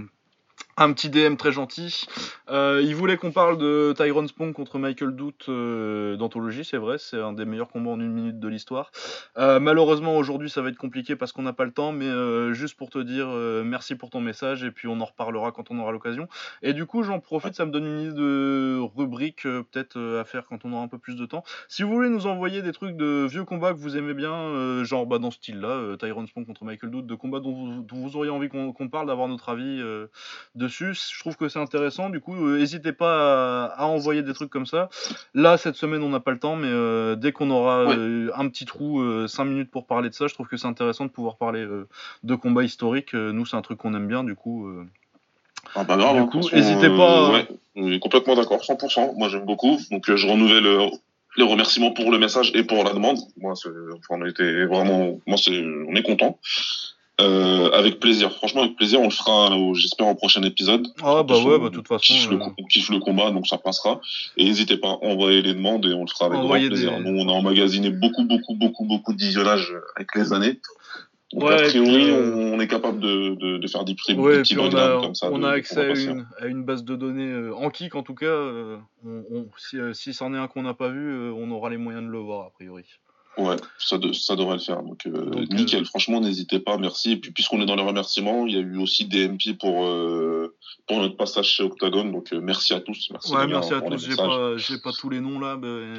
[0.76, 2.04] un petit DM très gentil.
[2.50, 6.98] Euh, il voulait qu'on parle de Tyrone Spong contre Michael Doot euh, d'anthologie, c'est vrai,
[6.98, 8.90] c'est un des meilleurs combats en une minute de l'histoire.
[9.38, 12.52] Euh, malheureusement aujourd'hui ça va être compliqué parce qu'on n'a pas le temps, mais euh,
[12.52, 15.70] juste pour te dire euh, merci pour ton message et puis on en reparlera quand
[15.70, 16.28] on aura l'occasion.
[16.62, 20.24] Et du coup j'en profite, ça me donne une idée de rubrique euh, peut-être à
[20.24, 21.44] faire quand on aura un peu plus de temps.
[21.68, 25.06] Si vous voulez nous envoyer des trucs de vieux combats que vous aimez bien, genre
[25.06, 28.48] bah, dans ce style-là, Tyrone Spong contre Michael Doot, de combats dont vous, auriez envie
[28.48, 30.06] qu'on parle, d'avoir notre avis euh,
[30.64, 32.10] dessus, je trouve que c'est intéressant.
[32.10, 34.88] Du coup, euh, n'hésitez pas à, à envoyer des trucs comme ça.
[35.34, 37.94] Là, cette semaine, on n'a pas le temps, mais euh, dès qu'on aura Ouais.
[37.96, 41.04] euh, un petit trou, 5 minutes pour parler de ça, je trouve que c'est intéressant
[41.04, 41.66] de pouvoir parler
[42.22, 43.14] de combats historiques.
[43.14, 44.68] Nous, c'est un truc qu'on aime bien, du coup.
[45.74, 49.16] Ah bah grave, Du hein, coup, de toute façon, hésitez pas, ouais, complètement d'accord, 100%.
[49.16, 49.78] Moi, j'aime beaucoup.
[49.90, 50.90] Donc, je renouvelle
[51.36, 53.18] les remerciements pour le message et pour la demande.
[53.38, 53.70] Moi, enfin,
[54.10, 56.38] on était vraiment, moi, on est content.
[57.20, 58.32] Euh, avec plaisir.
[58.32, 59.00] Franchement, avec plaisir.
[59.00, 60.84] On le fera, au- j'espère, au prochain épisode.
[61.00, 62.02] Ah, bah ouais, bah, de toute façon.
[62.02, 64.00] kiffe, le, euh, on kiffe le combat, donc ça passera.
[64.36, 66.98] Et n'hésitez pas à envoyer les demandes et on le fera avec Envoyez grand plaisir.
[66.98, 70.60] des- Nous, on a emmagasiné beaucoup, beaucoup, beaucoup, beaucoup de visionnages avec les années.
[71.32, 74.14] Donc, Ouais, a priori, euh, on, on est capable de, de, de faire des petits,
[74.14, 75.30] Ouais, petits on a, comme ça.
[75.32, 78.02] on de- a accès à une, à une base de données euh, en kick en
[78.02, 78.26] tout cas.
[78.26, 81.50] euh, on, on- si euh, si c'en est un qu'on n'a pas vu, euh, on
[81.52, 82.84] aura les moyens de le voir a priori.
[83.36, 84.82] Ouais, ça, de- ça devrait le faire.
[84.82, 85.84] Donc, euh, Donc, nickel.
[85.86, 86.78] Franchement, n'hésitez pas.
[86.78, 87.12] Merci.
[87.12, 89.86] Et puis, puisqu'on est dans les remerciements, il y a eu aussi des MP pour,
[89.86, 90.54] euh,
[90.86, 92.04] pour notre passage chez Octagon.
[92.04, 93.08] Donc, euh, merci à tous.
[93.10, 93.98] Merci, Ouais, merci à tous.
[94.08, 95.94] J'ai pas, j'ai pas tous les noms là, mais,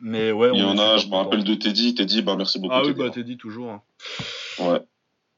[0.00, 0.50] mais ouais.
[0.52, 1.94] Il y en a, je me rappelle de Teddy.
[1.94, 2.74] Teddy, bah, merci beaucoup.
[2.74, 2.98] Ah oui, Teddy.
[3.00, 3.70] bah t'es dit toujours.
[3.70, 3.82] hein.
[4.58, 4.80] Ouais.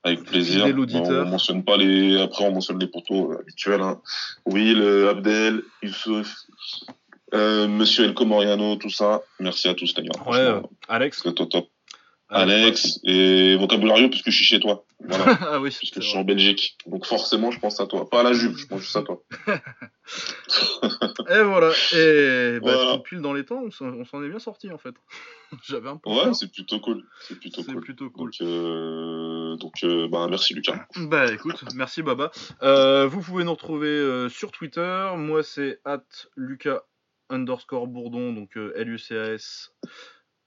[0.05, 0.67] Avec plaisir.
[0.75, 4.01] Bon, on mentionne pas les, après, on mentionne les poteaux euh, habituels, hein.
[4.45, 6.35] Will, euh, Abdel, Youssouf,
[7.35, 9.23] euh, Monsieur El Comoriano, tout ça.
[9.41, 10.23] Merci à tous, les gars.
[10.27, 11.23] Ouais, euh, Alex.
[11.23, 11.69] top, top.
[12.35, 12.99] Alex.
[13.05, 14.85] Et Vocabulario, puisque je suis chez toi.
[15.01, 15.39] Voilà.
[15.51, 16.21] ah oui, puisque je suis vrai.
[16.23, 16.79] en Belgique.
[16.87, 18.09] Donc forcément, je pense à toi.
[18.09, 19.23] Pas à la jupe, je pense juste à toi.
[21.31, 21.73] Et voilà.
[21.95, 22.99] Et bah, Voilà.
[22.99, 23.71] pile dans les temps, on
[24.05, 24.95] s'en est bien sorti en fait.
[25.69, 26.09] J'avais un peu.
[26.09, 27.05] Ouais, c'est plutôt cool.
[27.29, 27.83] C'est plutôt C'est cool.
[27.83, 28.31] plutôt cool.
[28.31, 30.87] Donc, euh, donc euh, bah, merci Lucas.
[30.97, 32.31] Bah écoute, merci Baba.
[32.63, 35.11] Euh, vous pouvez nous retrouver euh, sur Twitter.
[35.17, 36.03] Moi c'est at
[36.37, 36.81] Lucas
[37.33, 39.73] underscore Bourdon, donc euh, L-U-C-A-S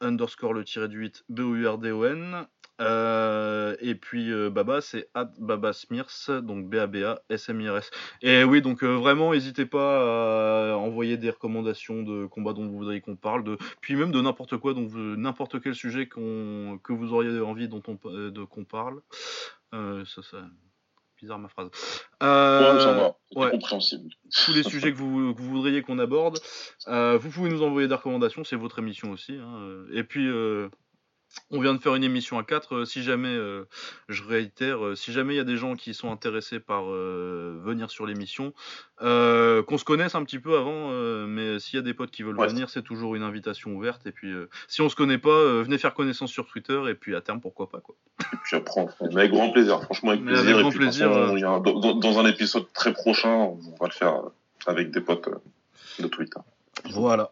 [0.01, 2.47] underscore le tiré du 8 B-O-U-R-D-O-N.
[2.81, 7.89] Euh, et puis euh, Baba c'est at Baba Smirs, donc B-A-B-A S-M-I-R-S.
[8.21, 12.99] Et oui, donc vraiment n'hésitez pas à envoyer des recommandations de combats dont vous voudriez
[12.99, 17.13] qu'on parle, de, puis même de n'importe quoi, donc n'importe quel sujet qu'on, que vous
[17.13, 19.01] auriez envie dont qu'on parle.
[19.71, 20.45] Ça, ça,
[21.19, 21.69] bizarre ma phrase.
[22.23, 23.15] Euh, ouais, ça va.
[23.31, 23.51] C'est ouais.
[23.51, 24.09] compréhensible.
[24.45, 26.39] tous les sujets que vous, que vous voudriez qu'on aborde.
[26.87, 29.33] Euh, vous pouvez nous envoyer des recommandations, c'est votre émission aussi.
[29.33, 29.85] hein.
[29.91, 30.69] Et puis, euh,
[31.51, 32.85] on vient de faire une émission à 4.
[32.85, 33.65] si jamais, euh,
[34.09, 37.59] je réitère, euh, si jamais il y a des gens qui sont intéressés par euh,
[37.63, 38.53] venir sur l'émission,
[39.01, 42.11] euh, qu'on se connaisse un petit peu avant, euh, mais s'il y a des potes
[42.11, 42.47] qui veulent Ouais.
[42.47, 44.05] venir, c'est toujours une invitation ouverte.
[44.07, 46.81] Et puis, euh, si on se connaît pas, euh, venez faire connaissance sur Twitter.
[46.89, 47.95] Et puis, à terme, pourquoi pas quoi.
[48.33, 49.81] Et puis après, on fera- mais avec grand plaisir.
[49.83, 50.43] Franchement, avec plaisir.
[50.43, 51.55] avec Et grand puis, plaisir, façon, euh.
[51.55, 51.59] a
[51.99, 54.29] dans, un épisode très prochain, on va le faire euh,
[54.67, 55.35] avec des potes euh,
[56.01, 56.39] de Twitter.
[56.91, 57.31] Voilà.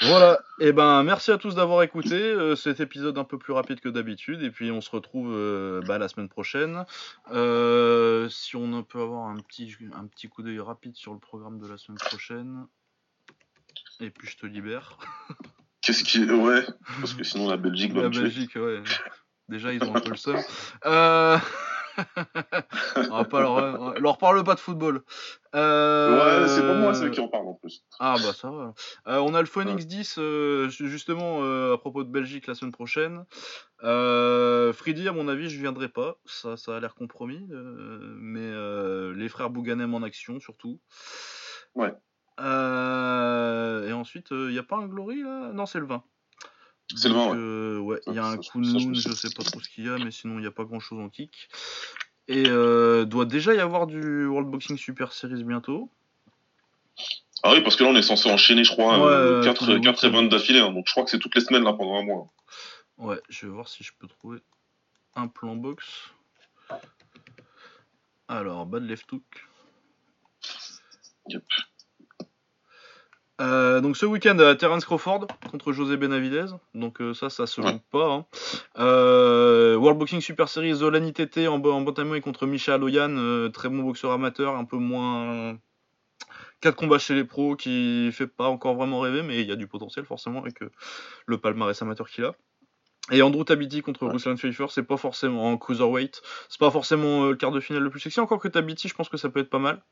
[0.00, 3.80] Voilà, et ben merci à tous d'avoir écouté euh, cet épisode un peu plus rapide
[3.80, 6.84] que d'habitude, et puis on se retrouve euh, bah, la semaine prochaine.
[7.30, 11.58] Euh, si on peut avoir un petit, un petit coup d'œil rapide sur le programme
[11.58, 12.66] de la semaine prochaine,
[14.00, 14.98] et puis je te libère.
[15.80, 16.24] Qu'est-ce qui.
[16.24, 16.64] Ouais,
[17.00, 18.22] parce que sinon la Belgique va La me tuer.
[18.22, 18.82] Belgique, ouais.
[19.48, 20.38] Déjà, ils ont un peu le seum.
[22.96, 25.02] On va pas leur, parle pas de football.
[25.54, 27.84] Euh, Ouais, c'est pas moi ceux qui en parlent en plus.
[28.00, 28.74] Ah bah ça va.
[29.08, 31.42] Euh, on a le Phoenix 10 euh, ju- justement
[31.72, 33.24] à propos de Belgique la semaine prochaine.
[33.80, 37.46] Freddy à mon avis je viendrai pas, ça, ça a l'air compromis.
[37.50, 38.50] mais
[39.14, 40.80] les frères Bouganem en action surtout.
[41.74, 41.92] Ouais.
[42.38, 45.52] Et ensuite il n'y a pas un Glory là?
[45.52, 46.02] Non c'est le 20.
[46.96, 47.38] C'est le 20, Donc, ouais.
[47.38, 49.88] euh, ouais, il y a Ça, un Kunlun, je sais pas trop ce qu'il y
[49.88, 51.48] a, mais sinon il n'y a pas grand chose en kick.
[52.28, 55.90] Et euh, doit déjà y avoir du World Boxing Super Series bientôt.
[57.42, 59.58] Ah oui, parce que là on est censé enchaîner, je crois, Ouais, euh, euh, 4,
[59.58, 59.92] tous les week-ends.
[60.02, 60.60] événements d'affilée.
[60.60, 60.72] hein.
[60.72, 62.32] donc je crois que c'est toutes les semaines là pendant un mois.
[62.96, 64.38] Ouais, je vais voir si je peux trouver
[65.16, 65.84] un plan box.
[68.28, 69.22] Alors, bas de left hook.
[71.28, 71.42] Yep.
[73.40, 76.46] Euh, donc ce week-end, euh, Terence Crawford contre José Benavidez.
[76.74, 77.72] Donc euh, ça, ça se Ouais.
[77.72, 78.12] joue pas.
[78.12, 78.26] hein.
[78.78, 83.82] Euh, World Boxing Super Series, Zolani TT en, en bantamweight contre Micha Aloyan, très bon
[83.82, 85.58] boxeur amateur, un peu moins...
[86.60, 89.56] 4 combats chez les pros qui fait pas encore vraiment rêver, mais il y a
[89.56, 90.60] du potentiel forcément avec
[91.26, 92.34] le palmarès amateur qu'il a.
[93.12, 94.12] Et Andrew Tabiti contre Ouais.
[94.12, 97.82] Ruslan Pfeiffer, c'est pas forcément en cruiserweight, c'est pas forcément euh, le quart de finale
[97.82, 99.82] le plus sexy, encore que Tabiti, je pense que ça peut être pas mal.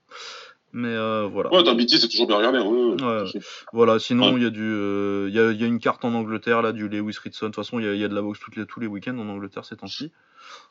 [0.73, 1.53] Mais euh, voilà.
[1.53, 2.59] Ouais, Tabiti, c'est toujours bien regardé.
[2.61, 3.41] Ouais, ouais, Ouais.
[3.75, 4.39] Voilà, sinon Ouais.
[4.39, 6.63] il y a du, euh, il y, a, il y a une carte en Angleterre
[6.63, 7.47] là, du Lewis Ritson.
[7.47, 8.81] De toute façon, il y a, il y a de la boxe toutes les, tous
[8.81, 10.11] les week-ends en Angleterre ces temps-ci.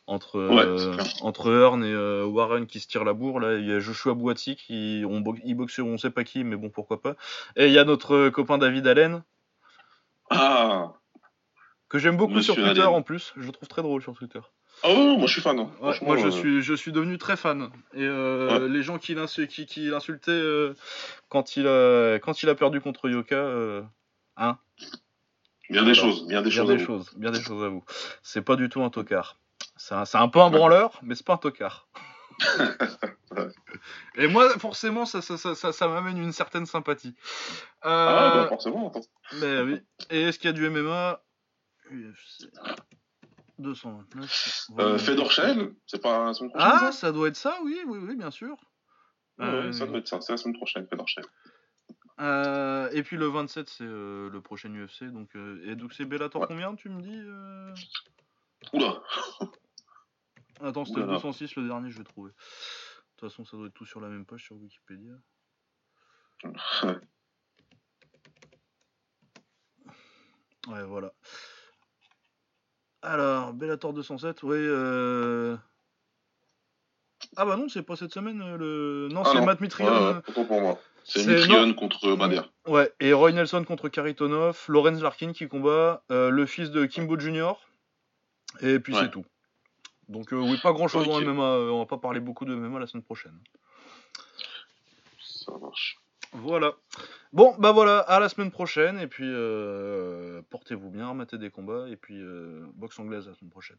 [0.07, 3.39] Entre Ouais, euh, entre Hearn et euh, Warren qui se tirent la bourre.
[3.39, 6.23] Là, il y a Joshua Boati qui on bo- il boxe sur on sait pas
[6.23, 7.15] qui, mais bon pourquoi pas.
[7.55, 9.23] Et il y a notre euh, copain David Allen
[10.31, 10.93] Ah,
[11.91, 12.93] que j'aime beaucoup Monsieur sur Twitter Allen.
[12.93, 13.33] en plus.
[13.37, 14.39] Je le trouve très drôle sur Twitter.
[14.83, 15.59] ah ouais, moi je suis fan.
[15.59, 15.69] hein.
[15.81, 17.69] Ouais, moi je euh, suis je suis devenu très fan.
[17.93, 20.73] Et euh, les gens qui l'insu- qui, qui l'insultaient euh,
[21.29, 23.35] quand il a quand il a perdu contre Yoka.
[23.35, 23.81] euh,
[24.37, 24.57] hein
[25.69, 26.69] Bien des choses, bien des bien choses.
[26.69, 27.83] des choses, bien des choses à vous.
[28.23, 29.37] C'est pas du tout un tocard.
[29.77, 31.87] C'est un, un peu un branleur, mais c'est pas un tocard.
[34.15, 37.15] Et moi, forcément, ça, ça, ça, ça, ça m'amène une certaine sympathie.
[37.81, 38.89] Ah, bah, forcément.
[38.89, 39.01] attends.
[39.39, 39.81] mais oui.
[40.09, 41.21] Et est-ce qu'il y a du MMA
[41.91, 42.47] UFC
[43.59, 44.67] 229.
[44.79, 44.97] Euh.
[44.97, 46.91] Fedor Shell, c'est pas la semaine prochaine Ah, ça?
[46.91, 48.57] ça doit être ça, oui, oui, oui, bien sûr.
[49.37, 51.25] Ouais, Euh, ça doit être ça, c'est la semaine prochaine, Fedor Shell.
[52.19, 55.03] euh, et puis le 27, c'est euh, le prochain UFC.
[55.11, 56.47] Donc, euh, et donc c'est Bellator Ouais.
[56.47, 57.21] combien, tu me dis
[58.73, 59.01] Oula
[60.61, 61.19] Attends, c'était le Oulala.
[61.21, 62.31] 206 le dernier, je vais trouver.
[62.31, 62.35] De
[63.17, 65.13] toute façon, ça doit être tout sur la même page sur Wikipédia.
[70.67, 71.11] Ouais, voilà.
[73.01, 74.57] Alors, Bellator 207, oui.
[74.57, 75.57] Euh...
[77.37, 78.41] Ah bah non, c'est pas cette semaine.
[78.41, 79.07] euh, le...
[79.13, 79.41] Non, Ah c'est.
[79.41, 80.79] Matt Ouais, ouais, pour moi.
[81.03, 82.41] C'est Mitrione contre Bader.
[82.67, 87.17] Ouais, et Roy Nelson contre Karitonov, Lorenz Larkin qui combat, euh, le fils de Kimbo
[87.19, 87.53] Jr.
[88.61, 89.01] Et puis Ouais.
[89.01, 89.25] c'est tout.
[90.09, 91.21] Donc euh, oui, pas grand chose en.
[91.21, 91.41] MMA,
[91.71, 93.39] on va pas parler beaucoup de MMA la semaine prochaine.
[95.19, 95.97] Ça marche.
[96.33, 96.73] Voilà.
[97.33, 101.87] Bon, bah voilà, à la semaine prochaine, et puis euh, portez-vous bien, matez des combats,
[101.89, 103.77] et puis euh, boxe anglaise la semaine prochaine.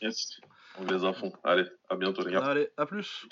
[0.00, 0.40] Yes.
[0.78, 1.32] On les a à fond.
[1.42, 2.44] Allez, à bientôt les gars.
[2.44, 3.26] Allez, à plus